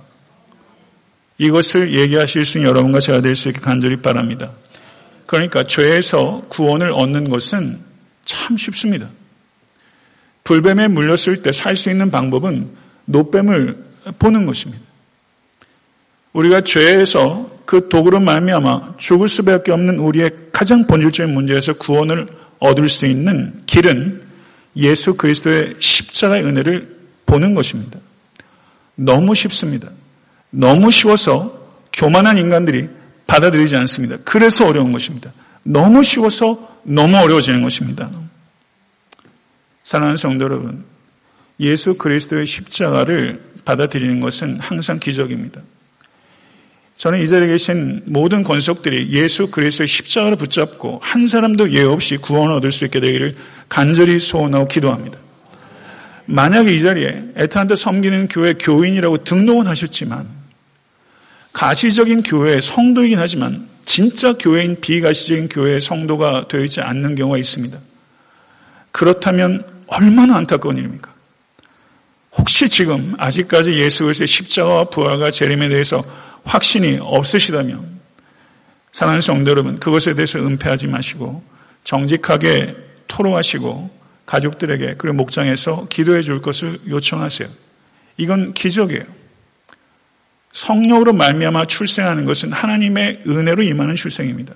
이것을 1.38 1.92
얘기하실 1.94 2.44
수 2.44 2.58
있는 2.58 2.70
여러분과 2.70 3.00
제가 3.00 3.20
될 3.20 3.36
수 3.36 3.48
있게 3.48 3.60
간절히 3.60 3.96
바랍니다. 3.96 4.50
그러니까 5.26 5.62
죄에서 5.62 6.42
구원을 6.48 6.90
얻는 6.92 7.28
것은 7.28 7.78
참 8.24 8.56
쉽습니다. 8.56 9.08
불뱀에 10.44 10.88
물렸을 10.88 11.42
때 11.42 11.52
살 11.52 11.76
수 11.76 11.90
있는 11.90 12.10
방법은 12.10 12.70
노뱀을 13.04 13.76
보는 14.18 14.46
것입니다. 14.46 14.82
우리가 16.32 16.62
죄에서 16.62 17.58
그 17.66 17.88
도구로 17.88 18.20
말미암아 18.20 18.94
죽을 18.96 19.28
수밖에 19.28 19.72
없는 19.72 19.98
우리의 19.98 20.30
가장 20.52 20.86
본질적인 20.86 21.32
문제에서 21.34 21.74
구원을 21.74 22.26
얻을 22.58 22.88
수 22.88 23.04
있는 23.06 23.62
길은 23.66 24.22
예수 24.76 25.16
그리스도의 25.16 25.74
십자가의 25.78 26.44
은혜를 26.44 26.97
보는 27.28 27.54
것입니다. 27.54 28.00
너무 28.96 29.34
쉽습니다. 29.34 29.90
너무 30.50 30.90
쉬워서 30.90 31.56
교만한 31.92 32.38
인간들이 32.38 32.88
받아들이지 33.26 33.76
않습니다. 33.76 34.16
그래서 34.24 34.66
어려운 34.66 34.90
것입니다. 34.90 35.32
너무 35.62 36.02
쉬워서 36.02 36.80
너무 36.82 37.16
어려워지는 37.18 37.62
것입니다. 37.62 38.10
사랑하는 39.84 40.16
성도 40.16 40.44
여러분, 40.44 40.84
예수 41.60 41.94
그리스도의 41.94 42.46
십자가를 42.46 43.42
받아들이는 43.64 44.20
것은 44.20 44.58
항상 44.58 44.98
기적입니다. 44.98 45.60
저는 46.96 47.22
이 47.22 47.28
자리에 47.28 47.48
계신 47.48 48.02
모든 48.06 48.42
권속들이 48.42 49.12
예수 49.12 49.50
그리스도의 49.50 49.86
십자가를 49.86 50.36
붙잡고 50.36 50.98
한 51.02 51.28
사람도 51.28 51.72
예 51.74 51.82
없이 51.82 52.16
구원을 52.16 52.54
얻을 52.54 52.72
수 52.72 52.86
있게 52.86 52.98
되기를 53.00 53.36
간절히 53.68 54.18
소원하고 54.18 54.66
기도합니다. 54.66 55.18
만약에 56.30 56.74
이 56.74 56.82
자리에 56.82 57.22
에탄한테 57.36 57.74
섬기는 57.74 58.28
교회 58.28 58.52
교인이라고 58.52 59.24
등록은 59.24 59.66
하셨지만 59.66 60.28
가시적인 61.54 62.22
교회의 62.22 62.60
성도이긴 62.60 63.18
하지만 63.18 63.66
진짜 63.86 64.34
교회인 64.34 64.78
비가시적인 64.78 65.48
교회의 65.48 65.80
성도가 65.80 66.48
되어 66.48 66.60
있지 66.64 66.82
않는 66.82 67.14
경우가 67.14 67.38
있습니다. 67.38 67.78
그렇다면 68.92 69.64
얼마나 69.86 70.36
안타까운 70.36 70.76
일입니까? 70.76 71.10
혹시 72.36 72.68
지금 72.68 73.14
아직까지 73.16 73.72
예수 73.72 74.04
그리스도의 74.04 74.28
십자가와 74.28 74.84
부활과 74.84 75.30
재림에 75.30 75.70
대해서 75.70 76.04
확신이 76.44 76.98
없으시다면 77.00 77.98
사랑하는 78.92 79.22
성도 79.22 79.50
여러분 79.50 79.78
그것에 79.78 80.12
대해서 80.12 80.38
은폐하지 80.40 80.88
마시고 80.88 81.42
정직하게 81.84 82.76
토로하시고 83.06 83.97
가족들에게 84.28 84.96
그리고 84.98 85.16
목장에서 85.16 85.88
기도해 85.88 86.20
줄 86.20 86.42
것을 86.42 86.78
요청하세요. 86.86 87.48
이건 88.18 88.52
기적이에요. 88.52 89.04
성령으로 90.52 91.14
말미암아 91.14 91.64
출생하는 91.64 92.26
것은 92.26 92.52
하나님의 92.52 93.22
은혜로 93.26 93.62
임하는 93.62 93.96
출생입니다. 93.96 94.52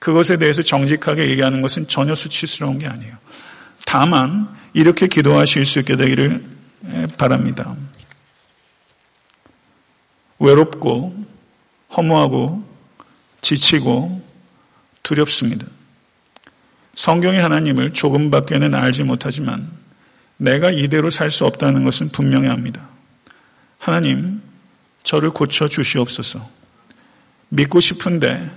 그것에 0.00 0.36
대해서 0.38 0.62
정직하게 0.62 1.28
얘기하는 1.30 1.60
것은 1.60 1.86
전혀 1.86 2.16
수치스러운 2.16 2.78
게 2.80 2.88
아니에요. 2.88 3.16
다만 3.84 4.48
이렇게 4.72 5.06
기도하실 5.06 5.64
수 5.64 5.78
있게 5.78 5.96
되기를 5.96 6.42
바랍니다. 7.16 7.76
외롭고 10.40 11.14
허무하고 11.96 12.64
지치고 13.42 14.26
두렵습니다. 15.04 15.66
성경의 16.96 17.40
하나님을 17.40 17.92
조금밖에는 17.92 18.74
알지 18.74 19.04
못하지만 19.04 19.70
내가 20.38 20.70
이대로 20.70 21.10
살 21.10 21.30
수 21.30 21.46
없다는 21.46 21.84
것은 21.84 22.08
분명히 22.08 22.48
합니다. 22.48 22.88
하나님, 23.78 24.42
저를 25.02 25.30
고쳐 25.30 25.68
주시옵소서. 25.68 26.40
믿고 27.50 27.80
싶은데 27.80 28.50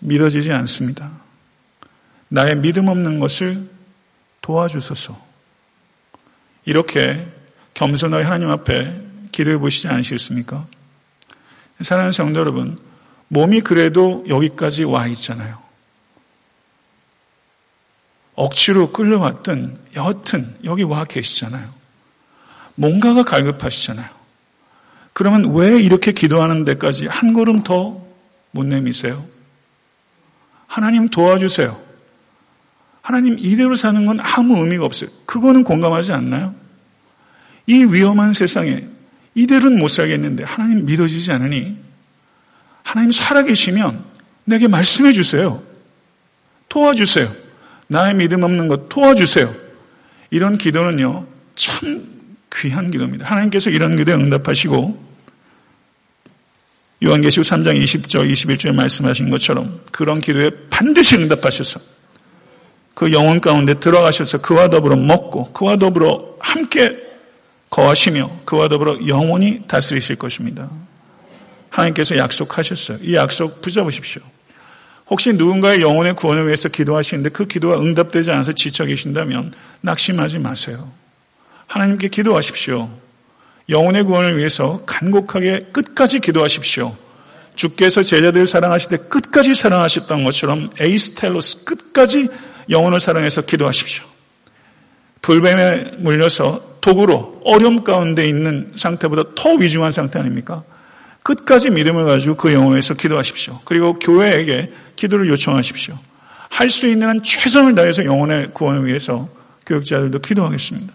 믿어지지 0.00 0.52
않습니다. 0.52 1.10
나의 2.28 2.56
믿음 2.56 2.88
없는 2.88 3.18
것을 3.20 3.68
도와주소서. 4.42 5.24
이렇게 6.64 7.26
겸손하게 7.74 8.24
하나님 8.24 8.50
앞에 8.50 9.00
기도해 9.32 9.58
보시지 9.58 9.88
않으셨습니까? 9.88 10.66
사랑하는 11.82 12.12
성도 12.12 12.40
여러분, 12.40 12.78
몸이 13.28 13.60
그래도 13.60 14.24
여기까지 14.28 14.84
와 14.84 15.06
있잖아요. 15.08 15.65
억지로 18.36 18.92
끌려왔든 18.92 19.78
여하튼 19.96 20.54
여기 20.64 20.82
와 20.84 21.04
계시잖아요. 21.04 21.68
뭔가가 22.76 23.24
갈급하시잖아요. 23.24 24.08
그러면 25.12 25.54
왜 25.54 25.80
이렇게 25.80 26.12
기도하는 26.12 26.64
데까지 26.64 27.06
한 27.06 27.32
걸음 27.32 27.62
더 27.64 28.06
못 28.56 28.64
내미세요? 28.64 29.22
하나님 30.66 31.08
도와주세요. 31.08 31.78
하나님 33.02 33.36
이대로 33.38 33.76
사는 33.76 34.04
건 34.06 34.18
아무 34.20 34.58
의미가 34.58 34.84
없어요. 34.84 35.10
그거는 35.26 35.62
공감하지 35.62 36.12
않나요? 36.12 36.54
이 37.66 37.84
위험한 37.84 38.32
세상에 38.32 38.84
이대로는 39.34 39.78
못 39.78 39.88
살겠는데 39.88 40.42
하나님 40.42 40.86
믿어지지 40.86 41.30
않으니 41.32 41.76
하나님 42.82 43.12
살아계시면 43.12 44.02
내게 44.44 44.66
말씀해 44.66 45.12
주세요. 45.12 45.62
도와주세요. 46.68 47.30
나의 47.88 48.14
믿음 48.14 48.42
없는 48.42 48.68
것 48.68 48.88
도와주세요. 48.88 49.54
이런 50.30 50.58
기도는요, 50.58 51.26
참 51.54 52.04
귀한 52.54 52.90
기도입니다. 52.90 53.26
하나님께서 53.26 53.70
이런 53.70 53.96
기도에 53.96 54.14
응답하시고, 54.14 55.06
요한계시록 57.04 57.46
3장 57.46 57.82
20절, 57.82 58.30
21절에 58.30 58.74
말씀하신 58.74 59.28
것처럼 59.30 59.80
그런 59.92 60.20
기도에 60.20 60.50
반드시 60.70 61.16
응답하셔서 61.16 61.80
그 62.94 63.12
영혼 63.12 63.40
가운데 63.40 63.78
들어가셔서 63.78 64.40
그와 64.40 64.70
더불어 64.70 64.96
먹고 64.96 65.52
그와 65.52 65.76
더불어 65.76 66.36
함께 66.38 66.96
거하시며 67.68 68.40
그와 68.46 68.68
더불어 68.68 69.06
영원히 69.06 69.62
다스리실 69.66 70.16
것입니다. 70.16 70.70
하나님께서 71.68 72.16
약속하셨어요. 72.16 72.98
이 73.02 73.14
약속 73.14 73.60
붙잡으십시오. 73.60 74.22
혹시 75.08 75.32
누군가의 75.32 75.82
영혼의 75.82 76.16
구원을 76.16 76.46
위해서 76.46 76.68
기도하시는데 76.68 77.30
그 77.30 77.46
기도가 77.46 77.80
응답되지 77.80 78.30
않아서 78.32 78.52
지쳐 78.52 78.84
계신다면 78.84 79.52
낙심하지 79.80 80.40
마세요. 80.40 80.90
하나님께 81.66 82.08
기도하십시오. 82.08 82.90
영혼의 83.68 84.04
구원을 84.04 84.36
위해서 84.36 84.82
간곡하게 84.86 85.68
끝까지 85.72 86.20
기도하십시오. 86.20 86.96
주께서 87.54 88.02
제자들을 88.02 88.46
사랑하실 88.46 88.90
때 88.90 88.96
끝까지 89.08 89.54
사랑하셨던 89.54 90.24
것처럼 90.24 90.70
에이스텔로스 90.78 91.64
끝까지 91.64 92.28
영혼을 92.68 93.00
사랑해서 93.00 93.42
기도하십시오. 93.42 94.04
불뱀에 95.22 95.96
물려서 95.98 96.76
도구로 96.80 97.42
어려움 97.44 97.82
가운데 97.82 98.28
있는 98.28 98.72
상태보다 98.76 99.34
더 99.34 99.54
위중한 99.54 99.90
상태 99.90 100.18
아닙니까? 100.18 100.62
끝까지 101.26 101.70
믿음을 101.70 102.04
가지고 102.04 102.36
그 102.36 102.52
영혼에서 102.54 102.94
기도하십시오. 102.94 103.60
그리고 103.64 103.98
교회에게 103.98 104.72
기도를 104.94 105.28
요청하십시오. 105.28 105.98
할 106.48 106.70
수 106.70 106.86
있는 106.86 107.08
한 107.08 107.22
최선을 107.22 107.74
다해서 107.74 108.04
영혼의 108.04 108.52
구원을 108.54 108.86
위해서 108.86 109.28
교육자들도 109.66 110.20
기도하겠습니다. 110.20 110.92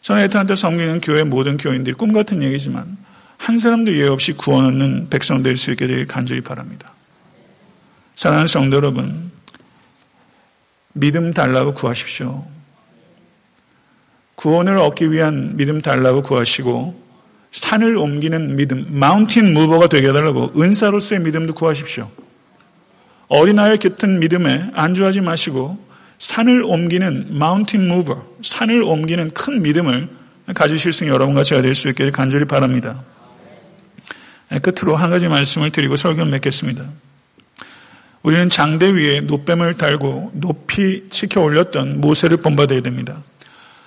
저는 0.00 0.22
에트한테 0.22 0.54
섬기는 0.54 1.02
교회 1.02 1.22
모든 1.22 1.58
교인들이 1.58 1.94
꿈 1.94 2.12
같은 2.12 2.42
얘기지만 2.42 2.96
한 3.36 3.58
사람도 3.58 3.92
예외 3.94 4.08
없이 4.08 4.32
구원 4.32 4.64
얻는 4.64 5.10
백성 5.10 5.42
될 5.42 5.58
수 5.58 5.70
있게 5.72 5.86
되길 5.86 6.06
간절히 6.06 6.40
바랍니다. 6.40 6.90
사랑하는 8.14 8.46
성도 8.46 8.76
여러분, 8.76 9.30
믿음 10.94 11.34
달라고 11.34 11.74
구하십시오. 11.74 12.46
구원을 14.36 14.78
얻기 14.78 15.12
위한 15.12 15.56
믿음 15.58 15.82
달라고 15.82 16.22
구하시고 16.22 17.05
산을 17.56 17.96
옮기는 17.96 18.56
믿음, 18.56 18.84
마운틴 18.90 19.54
무버가 19.54 19.88
되게 19.88 20.08
해달라고 20.08 20.52
은사로서의 20.60 21.22
믿음도 21.22 21.54
구하십시오. 21.54 22.10
어린아이 23.28 23.78
같은 23.78 24.20
믿음에 24.20 24.70
안주하지 24.74 25.22
마시고 25.22 25.78
산을 26.18 26.62
옮기는 26.64 27.28
마운틴 27.30 27.88
무버, 27.88 28.22
산을 28.42 28.82
옮기는 28.82 29.30
큰 29.30 29.62
믿음을 29.62 30.06
가지실 30.54 30.92
수 30.92 31.04
있는 31.04 31.14
여러분과 31.14 31.42
제가 31.44 31.62
될 31.62 31.74
수 31.74 31.88
있기를 31.88 32.12
간절히 32.12 32.44
바랍니다. 32.44 33.02
끝으로 34.60 34.94
한 34.96 35.08
가지 35.08 35.26
말씀을 35.26 35.70
드리고 35.70 35.96
설교 35.96 36.26
맺겠습니다. 36.26 36.84
우리는 38.22 38.50
장대 38.50 38.90
위에 38.90 39.20
노뱀을 39.22 39.74
달고 39.74 40.32
높이 40.34 41.04
치켜 41.08 41.40
올렸던 41.40 42.02
모세를 42.02 42.36
본받아야 42.36 42.82
됩니다. 42.82 43.16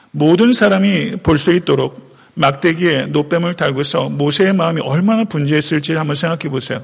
모든 0.09 0.53
사람이 0.53 1.17
볼 1.17 1.37
수 1.37 1.51
있도록 1.51 2.08
막대기에 2.39 3.07
노뱀을 3.09 3.55
달고서 3.55 4.07
모세의 4.09 4.53
마음이 4.53 4.79
얼마나 4.79 5.25
분주했을지 5.25 5.93
한번 5.93 6.15
생각해 6.15 6.49
보세요. 6.49 6.81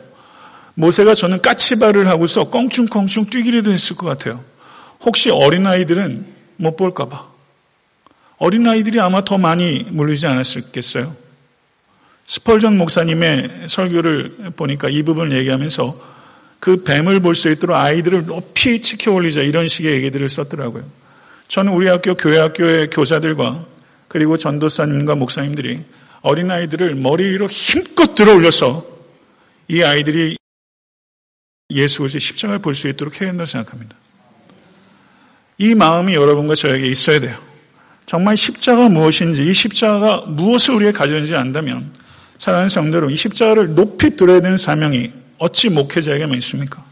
모세가 0.74 1.16
저는 1.16 1.42
까치발을 1.42 2.08
하고서 2.08 2.50
껑충껑충 2.50 3.28
뛰기라도 3.28 3.72
했을 3.72 3.96
것 3.96 4.06
같아요. 4.06 4.44
혹시 5.00 5.30
어린아이들은 5.30 6.26
못 6.58 6.76
볼까봐. 6.76 7.26
어린아이들이 8.38 9.00
아마 9.00 9.24
더 9.24 9.38
많이 9.38 9.86
몰리지 9.90 10.28
않았겠어요. 10.28 11.16
스펄전 12.26 12.78
목사님의 12.78 13.68
설교를 13.68 14.52
보니까 14.58 14.90
이 14.90 15.04
부분을 15.04 15.38
얘기하면서 15.38 16.16
그 16.60 16.84
뱀을 16.84 17.22
볼 17.22 17.34
수 17.36 17.50
있도록 17.50 17.78
아이들을 17.78 18.26
높이 18.26 18.82
치켜 18.82 19.14
올리자 19.14 19.40
이런 19.40 19.70
식의 19.70 19.94
얘기들을 19.94 20.30
썼더라고요. 20.30 20.84
저는 21.48 21.72
우리 21.72 21.88
학교 21.88 22.16
교회 22.16 22.40
학교의 22.40 22.90
교사들과 22.90 23.75
그리고 24.16 24.38
전도사님과 24.38 25.16
목사님들이 25.16 25.84
어린아이들을 26.22 26.96
머리 26.96 27.26
위로 27.26 27.48
힘껏 27.48 28.16
들어 28.16 28.34
올려서 28.34 28.88
이 29.68 29.84
아이들이 29.84 30.38
예수 31.72 31.98
그리스도의 32.00 32.22
십자가를 32.22 32.60
볼 32.60 32.76
수 32.76 32.88
있도록 32.88 33.20
해야 33.20 33.32
된다고 33.32 33.46
생각합니다. 33.46 33.94
이 35.58 35.76
마음이 35.76 36.14
여러분과 36.14 36.56
저에게 36.56 36.88
있어야 36.88 37.20
돼요. 37.20 37.38
정말 38.06 38.38
십자가 38.38 38.88
무엇인지, 38.88 39.50
이 39.50 39.54
십자가가 39.54 40.28
무엇을 40.28 40.76
우리에게 40.76 40.98
가져는지 40.98 41.36
안다면, 41.36 41.92
사랑하는 42.38 42.70
성도 42.70 42.96
여러분, 42.96 43.14
이 43.14 43.18
십자가를 43.18 43.76
높이 43.76 44.16
들어야 44.16 44.40
되는 44.40 44.56
사명이 44.56 45.12
어찌 45.40 45.68
목회자에게만 45.68 46.38
있습니까? 46.38 46.86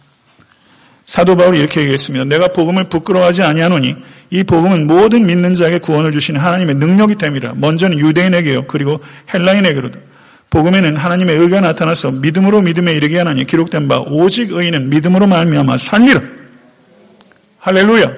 사도 1.05 1.35
바울이 1.35 1.59
이렇게 1.59 1.81
얘기했습니다. 1.81 2.25
내가 2.25 2.47
복음을 2.49 2.85
부끄러워하지 2.85 3.43
아니하노니 3.43 3.95
이 4.29 4.43
복음은 4.43 4.87
모든 4.87 5.25
믿는 5.25 5.53
자에게 5.53 5.79
구원을 5.79 6.11
주시는 6.11 6.39
하나님의 6.39 6.75
능력이 6.75 7.15
됨이라. 7.15 7.53
먼저는 7.55 7.99
유대인에게요. 7.99 8.65
그리고 8.67 8.99
헬라인에게로도. 9.33 9.99
복음에는 10.49 10.97
하나님의 10.97 11.37
의가 11.37 11.61
나타나서 11.61 12.11
믿음으로 12.11 12.61
믿음에 12.61 12.93
이르게 12.93 13.17
하나니 13.17 13.45
기록된 13.45 13.87
바 13.87 13.99
오직 13.99 14.51
의인은 14.51 14.89
믿음으로 14.89 15.27
말미암아 15.27 15.77
살리라. 15.77 16.21
할렐루야. 17.59 18.11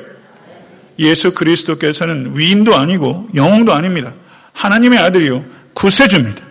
예수 1.00 1.34
그리스도께서는 1.34 2.38
위인도 2.38 2.76
아니고 2.76 3.30
영웅도 3.36 3.74
아닙니다. 3.74 4.14
하나님의 4.54 5.00
아들이요 5.00 5.44
구세주입니다. 5.74 6.42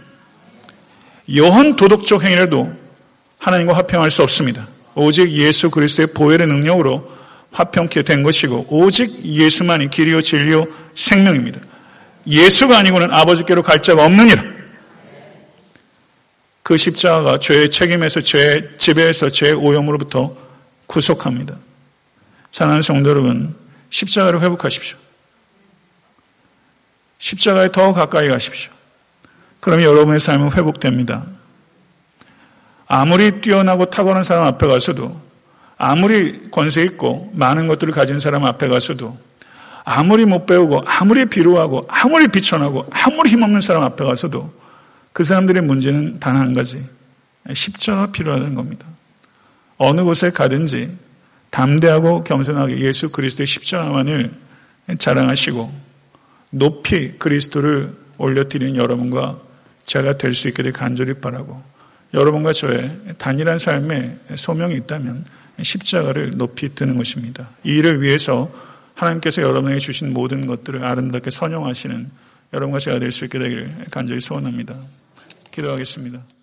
여헌 1.34 1.76
도덕적 1.76 2.22
행위라도 2.22 2.70
하나님과 3.38 3.74
화평할 3.76 4.10
수 4.10 4.22
없습니다. 4.22 4.66
오직 4.94 5.30
예수 5.30 5.70
그리스도의 5.70 6.08
보혈의 6.14 6.46
능력으로 6.46 7.10
화평케 7.52 8.02
된 8.02 8.22
것이고 8.22 8.66
오직 8.68 9.24
예수만이 9.24 9.90
길이요 9.90 10.22
진리요 10.22 10.66
생명입니다. 10.94 11.60
예수가 12.26 12.76
아니고는 12.78 13.12
아버지께로 13.12 13.62
갈 13.62 13.82
자가 13.82 14.04
없느니라. 14.04 14.42
그 16.62 16.76
십자가가 16.76 17.38
죄의 17.38 17.70
책임에서 17.70 18.22
죄의 18.22 18.70
지배에서 18.78 19.30
죄의 19.30 19.52
오염으로부터 19.52 20.34
구속합니다. 20.86 21.56
사랑하는 22.50 22.82
성도 22.82 23.10
여러분, 23.10 23.54
십자가를 23.90 24.40
회복하십시오. 24.40 24.96
십자가에 27.18 27.70
더 27.72 27.92
가까이 27.92 28.28
가십시오. 28.28 28.70
그러면 29.60 29.86
여러분의 29.86 30.20
삶은 30.20 30.52
회복됩니다. 30.52 31.24
아무리 32.86 33.40
뛰어나고 33.40 33.86
탁월한 33.86 34.22
사람 34.22 34.44
앞에 34.44 34.66
가서도 34.66 35.20
아무리 35.76 36.50
권세 36.50 36.82
있고 36.82 37.30
많은 37.34 37.66
것들을 37.66 37.92
가진 37.92 38.18
사람 38.18 38.44
앞에 38.44 38.68
가서도 38.68 39.18
아무리 39.84 40.24
못 40.24 40.46
배우고 40.46 40.82
아무리 40.86 41.26
비루하고 41.26 41.86
아무리 41.88 42.28
비천하고 42.28 42.88
아무리 42.90 43.30
힘없는 43.30 43.60
사람 43.60 43.82
앞에 43.82 44.04
가서도 44.04 44.52
그 45.12 45.24
사람들의 45.24 45.62
문제는 45.62 46.20
단 46.20 46.36
한 46.36 46.52
가지 46.52 46.84
십자가 47.52 48.10
필요하다는 48.10 48.54
겁니다. 48.54 48.86
어느 49.76 50.02
곳에 50.02 50.30
가든지 50.30 50.96
담대하고 51.50 52.24
겸손하게 52.24 52.78
예수 52.80 53.10
그리스도의 53.10 53.46
십자가만을 53.46 54.32
자랑하시고 54.98 55.72
높이 56.50 57.08
그리스도를 57.18 57.92
올려드리는 58.18 58.76
여러분과 58.76 59.38
제가 59.84 60.16
될 60.16 60.32
수 60.32 60.48
있게 60.48 60.62
되 60.62 60.70
간절히 60.72 61.14
바라고 61.14 61.62
여러분과 62.14 62.52
저의 62.52 62.96
단일한 63.18 63.58
삶에 63.58 64.18
소명이 64.36 64.76
있다면 64.76 65.24
십자가를 65.60 66.36
높이 66.36 66.74
드는 66.74 66.96
것입니다. 66.96 67.50
이 67.64 67.76
일을 67.76 68.00
위해서 68.00 68.50
하나님께서 68.94 69.42
여러분에게 69.42 69.80
주신 69.80 70.12
모든 70.12 70.46
것들을 70.46 70.84
아름답게 70.84 71.30
선용하시는 71.30 72.10
여러분과 72.52 72.78
제가 72.78 73.00
될 73.00 73.10
수 73.10 73.24
있게 73.24 73.38
되기를 73.38 73.86
간절히 73.90 74.20
소원합니다. 74.20 74.76
기도하겠습니다. 75.50 76.33